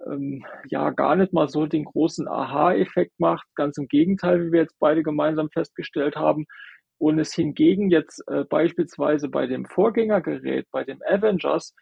[0.06, 3.48] ähm, ja gar nicht mal so den großen Aha-Effekt macht.
[3.56, 6.46] Ganz im Gegenteil, wie wir jetzt beide gemeinsam festgestellt haben.
[6.98, 11.74] Und es hingegen jetzt äh, beispielsweise bei dem Vorgängergerät, bei dem Avengers,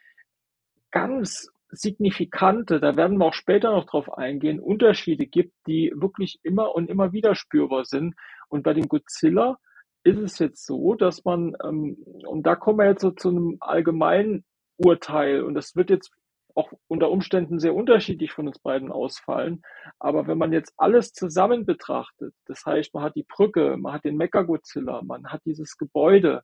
[0.92, 6.76] ganz signifikante, da werden wir auch später noch drauf eingehen, Unterschiede gibt, die wirklich immer
[6.76, 8.16] und immer wieder spürbar sind.
[8.48, 9.58] Und bei dem Godzilla
[10.04, 13.58] ist es jetzt so, dass man, ähm, und da kommen wir jetzt so zu einem
[13.60, 14.46] allgemeinen
[14.78, 16.12] Urteil, und das wird jetzt
[16.56, 19.62] auch unter Umständen sehr unterschiedlich von uns beiden ausfallen.
[20.00, 24.04] Aber wenn man jetzt alles zusammen betrachtet, das heißt, man hat die Brücke, man hat
[24.04, 26.44] den Mechagodzilla, man hat dieses Gebäude,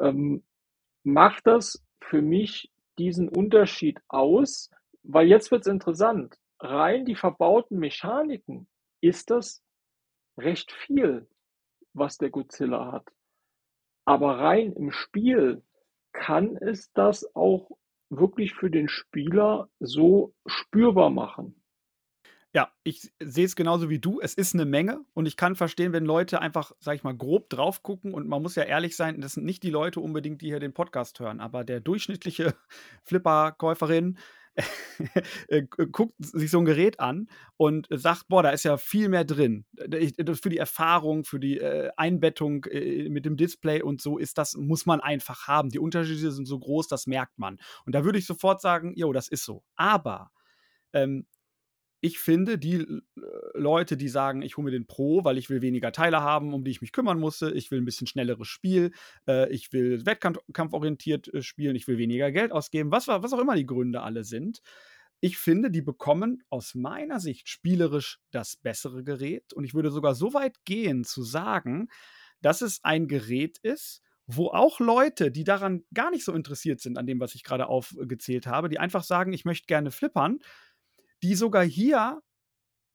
[0.00, 0.42] ähm,
[1.04, 2.70] macht das für mich
[3.00, 4.70] diesen Unterschied aus?
[5.02, 6.36] Weil jetzt wird es interessant.
[6.60, 8.68] Rein die verbauten Mechaniken
[9.00, 9.62] ist das
[10.38, 11.26] recht viel,
[11.94, 13.08] was der Godzilla hat.
[14.04, 15.62] Aber rein im Spiel
[16.12, 17.70] kann es das auch
[18.10, 21.59] wirklich für den Spieler so spürbar machen.
[22.52, 24.20] Ja, ich sehe es genauso wie du.
[24.20, 27.48] Es ist eine Menge und ich kann verstehen, wenn Leute einfach, sag ich mal, grob
[27.48, 30.46] drauf gucken und man muss ja ehrlich sein, das sind nicht die Leute unbedingt, die
[30.46, 32.54] hier den Podcast hören, aber der durchschnittliche
[33.04, 34.18] Flipper-Käuferin
[35.48, 39.24] äh, guckt sich so ein Gerät an und sagt, boah, da ist ja viel mehr
[39.24, 39.64] drin.
[39.78, 44.56] Für die Erfahrung, für die äh, Einbettung äh, mit dem Display und so ist das,
[44.56, 45.68] muss man einfach haben.
[45.68, 47.58] Die Unterschiede sind so groß, das merkt man.
[47.86, 49.62] Und da würde ich sofort sagen, jo, das ist so.
[49.76, 50.32] Aber
[50.92, 51.26] ähm,
[52.00, 53.00] ich finde, die äh,
[53.54, 56.64] Leute, die sagen, ich hole mir den Pro, weil ich will weniger Teile haben, um
[56.64, 58.92] die ich mich kümmern musste, ich will ein bisschen schnelleres Spiel,
[59.28, 63.56] äh, ich will wettkampforientiert äh, spielen, ich will weniger Geld ausgeben, was, was auch immer
[63.56, 64.62] die Gründe alle sind.
[65.20, 69.52] Ich finde, die bekommen aus meiner Sicht spielerisch das bessere Gerät.
[69.52, 71.88] Und ich würde sogar so weit gehen zu sagen,
[72.40, 76.96] dass es ein Gerät ist, wo auch Leute, die daran gar nicht so interessiert sind,
[76.96, 80.38] an dem, was ich gerade aufgezählt habe, die einfach sagen, ich möchte gerne flippern,
[81.22, 82.22] die sogar hier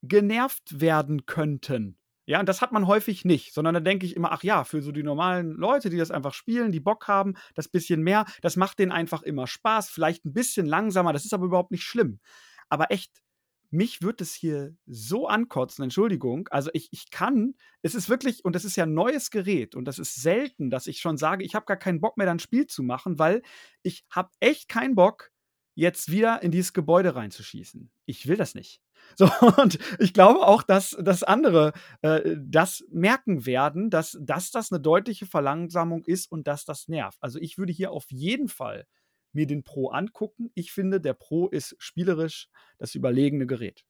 [0.03, 1.97] genervt werden könnten.
[2.27, 4.81] Ja, und das hat man häufig nicht, sondern da denke ich immer, ach ja, für
[4.81, 8.55] so die normalen Leute, die das einfach spielen, die Bock haben, das bisschen mehr, das
[8.55, 12.19] macht denen einfach immer Spaß, vielleicht ein bisschen langsamer, das ist aber überhaupt nicht schlimm.
[12.67, 13.21] Aber echt,
[13.69, 16.47] mich wird es hier so ankotzen, Entschuldigung.
[16.49, 17.53] Also ich, ich kann,
[17.83, 20.87] es ist wirklich, und das ist ja ein neues Gerät und das ist selten, dass
[20.87, 23.43] ich schon sage, ich habe gar keinen Bock mehr, dann ein Spiel zu machen, weil
[23.83, 25.31] ich habe echt keinen Bock,
[25.75, 27.91] jetzt wieder in dieses Gebäude reinzuschießen.
[28.05, 28.81] Ich will das nicht.
[29.17, 29.29] So,
[29.61, 34.81] und ich glaube auch, dass, dass andere äh, das merken werden, dass, dass das eine
[34.81, 37.19] deutliche Verlangsamung ist und dass das nervt.
[37.21, 38.87] Also ich würde hier auf jeden Fall
[39.31, 40.49] mir den Pro angucken.
[40.55, 42.49] Ich finde, der Pro ist spielerisch
[42.79, 43.85] das überlegene Gerät.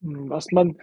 [0.00, 0.76] Was man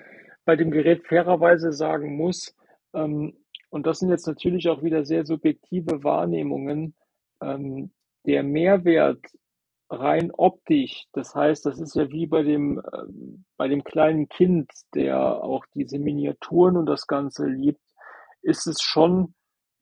[0.45, 2.55] bei dem Gerät fairerweise sagen muss,
[2.93, 3.35] ähm,
[3.69, 6.95] und das sind jetzt natürlich auch wieder sehr subjektive Wahrnehmungen,
[7.41, 7.91] ähm,
[8.25, 9.19] der Mehrwert
[9.89, 14.71] rein optisch, das heißt, das ist ja wie bei dem, ähm, bei dem kleinen Kind,
[14.93, 17.81] der auch diese Miniaturen und das Ganze liebt,
[18.41, 19.33] ist es schon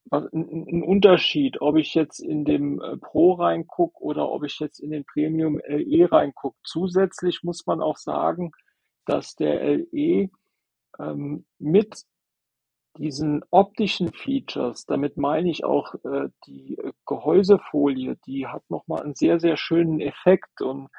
[0.09, 4.91] ein Unterschied, ob ich jetzt in dem äh, Pro reingucke oder ob ich jetzt in
[4.91, 6.57] den Premium LE reingucke.
[6.63, 8.51] Zusätzlich muss man auch sagen,
[9.05, 10.29] dass der LE
[10.99, 12.03] ähm, mit
[12.97, 19.39] diesen optischen Features, damit meine ich auch äh, die Gehäusefolie, die hat nochmal einen sehr,
[19.39, 20.89] sehr schönen Effekt und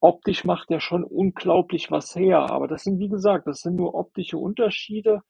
[0.00, 2.50] optisch macht er schon unglaublich was her.
[2.50, 5.22] Aber das sind, wie gesagt, das sind nur optische Unterschiede.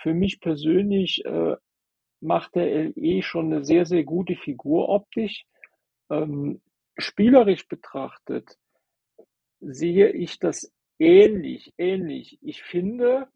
[0.00, 1.56] Für mich persönlich äh,
[2.20, 5.44] macht der LE schon eine sehr, sehr gute Figur optisch.
[6.10, 6.62] Ähm,
[6.96, 8.56] spielerisch betrachtet
[9.60, 12.38] sehe ich das ähnlich, ähnlich.
[12.42, 13.28] Ich finde,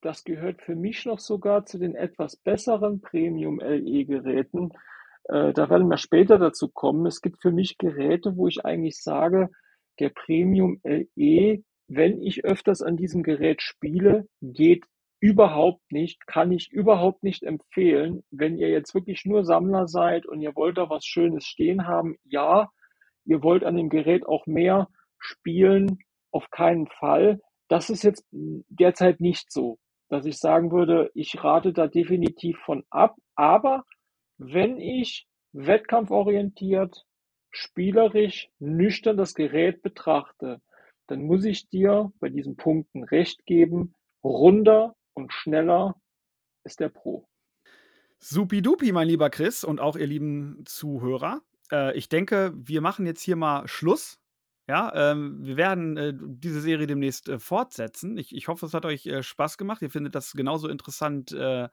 [0.00, 4.70] das gehört für mich noch sogar zu den etwas besseren Premium-LE-Geräten.
[5.24, 7.06] Äh, da werden wir später dazu kommen.
[7.06, 9.50] Es gibt für mich Geräte, wo ich eigentlich sage,
[9.98, 14.84] der Premium LE, wenn ich öfters an diesem Gerät spiele, geht
[15.20, 18.22] überhaupt nicht, kann ich überhaupt nicht empfehlen.
[18.30, 22.16] Wenn ihr jetzt wirklich nur Sammler seid und ihr wollt da was Schönes stehen haben,
[22.24, 22.70] ja,
[23.24, 24.88] ihr wollt an dem Gerät auch mehr
[25.18, 25.98] spielen,
[26.30, 27.40] auf keinen Fall.
[27.68, 29.78] Das ist jetzt derzeit nicht so
[30.08, 33.16] dass ich sagen würde, ich rate da definitiv von ab.
[33.34, 33.84] Aber
[34.38, 37.04] wenn ich wettkampforientiert,
[37.50, 40.60] spielerisch, nüchtern das Gerät betrachte,
[41.06, 43.94] dann muss ich dir bei diesen Punkten recht geben.
[44.22, 45.96] Runder und schneller
[46.64, 47.26] ist der Pro.
[48.18, 51.40] Supidupi, mein lieber Chris und auch ihr lieben Zuhörer.
[51.70, 54.18] Äh, ich denke, wir machen jetzt hier mal Schluss
[54.68, 58.18] ja, ähm, wir werden äh, diese Serie demnächst äh, fortsetzen.
[58.18, 59.80] Ich, ich hoffe, es hat euch äh, Spaß gemacht.
[59.80, 61.68] Ihr findet das genauso interessant äh,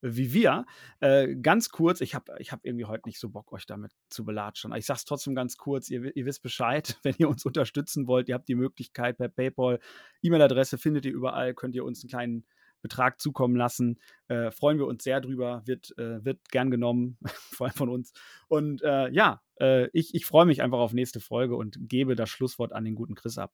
[0.00, 0.64] wie wir.
[1.00, 4.24] Äh, ganz kurz, ich habe ich hab irgendwie heute nicht so Bock, euch damit zu
[4.24, 4.72] belatschen.
[4.74, 8.28] Ich sage es trotzdem ganz kurz, ihr, ihr, wisst Bescheid, wenn ihr uns unterstützen wollt,
[8.28, 9.80] ihr habt die Möglichkeit per PayPal,
[10.22, 12.46] E-Mail-Adresse findet ihr überall, könnt ihr uns einen kleinen
[12.82, 13.98] Betrag zukommen lassen.
[14.28, 17.18] Äh, freuen wir uns sehr drüber, wird, äh, wird gern genommen,
[17.52, 18.12] vor allem von uns.
[18.48, 22.28] Und äh, ja, äh, ich, ich freue mich einfach auf nächste Folge und gebe das
[22.28, 23.52] Schlusswort an den guten Chris ab.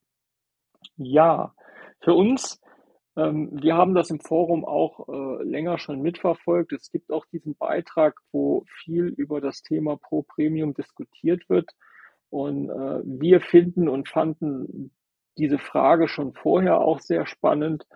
[0.97, 1.55] Ja,
[2.01, 2.61] für uns,
[3.17, 6.73] ähm, wir haben das im Forum auch äh, länger schon mitverfolgt.
[6.73, 11.71] Es gibt auch diesen Beitrag, wo viel über das Thema Pro Premium diskutiert wird.
[12.31, 14.91] Und äh, wir finden und fanden
[15.39, 17.87] diese Frage schon vorher auch sehr spannend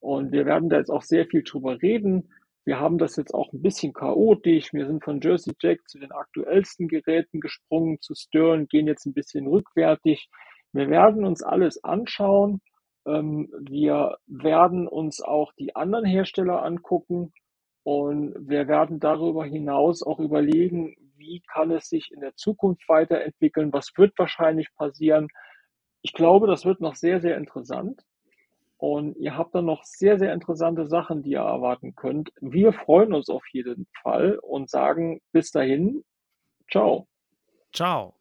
[0.00, 2.30] und wir werden da jetzt auch sehr viel drüber reden.
[2.64, 4.72] Wir haben das jetzt auch ein bisschen chaotisch.
[4.72, 9.14] Wir sind von Jersey Jack zu den aktuellsten Geräten gesprungen, zu Stern, gehen jetzt ein
[9.14, 10.28] bisschen rückwärtig.
[10.72, 12.60] Wir werden uns alles anschauen.
[13.06, 17.32] Ähm, wir werden uns auch die anderen Hersteller angucken
[17.84, 23.72] und wir werden darüber hinaus auch überlegen, wie kann es sich in der Zukunft weiterentwickeln,
[23.72, 25.28] was wird wahrscheinlich passieren.
[26.02, 28.02] Ich glaube, das wird noch sehr, sehr interessant.
[28.78, 32.30] Und ihr habt dann noch sehr, sehr interessante Sachen, die ihr erwarten könnt.
[32.40, 36.04] Wir freuen uns auf jeden Fall und sagen bis dahin,
[36.70, 37.06] ciao.
[37.72, 38.14] Ciao.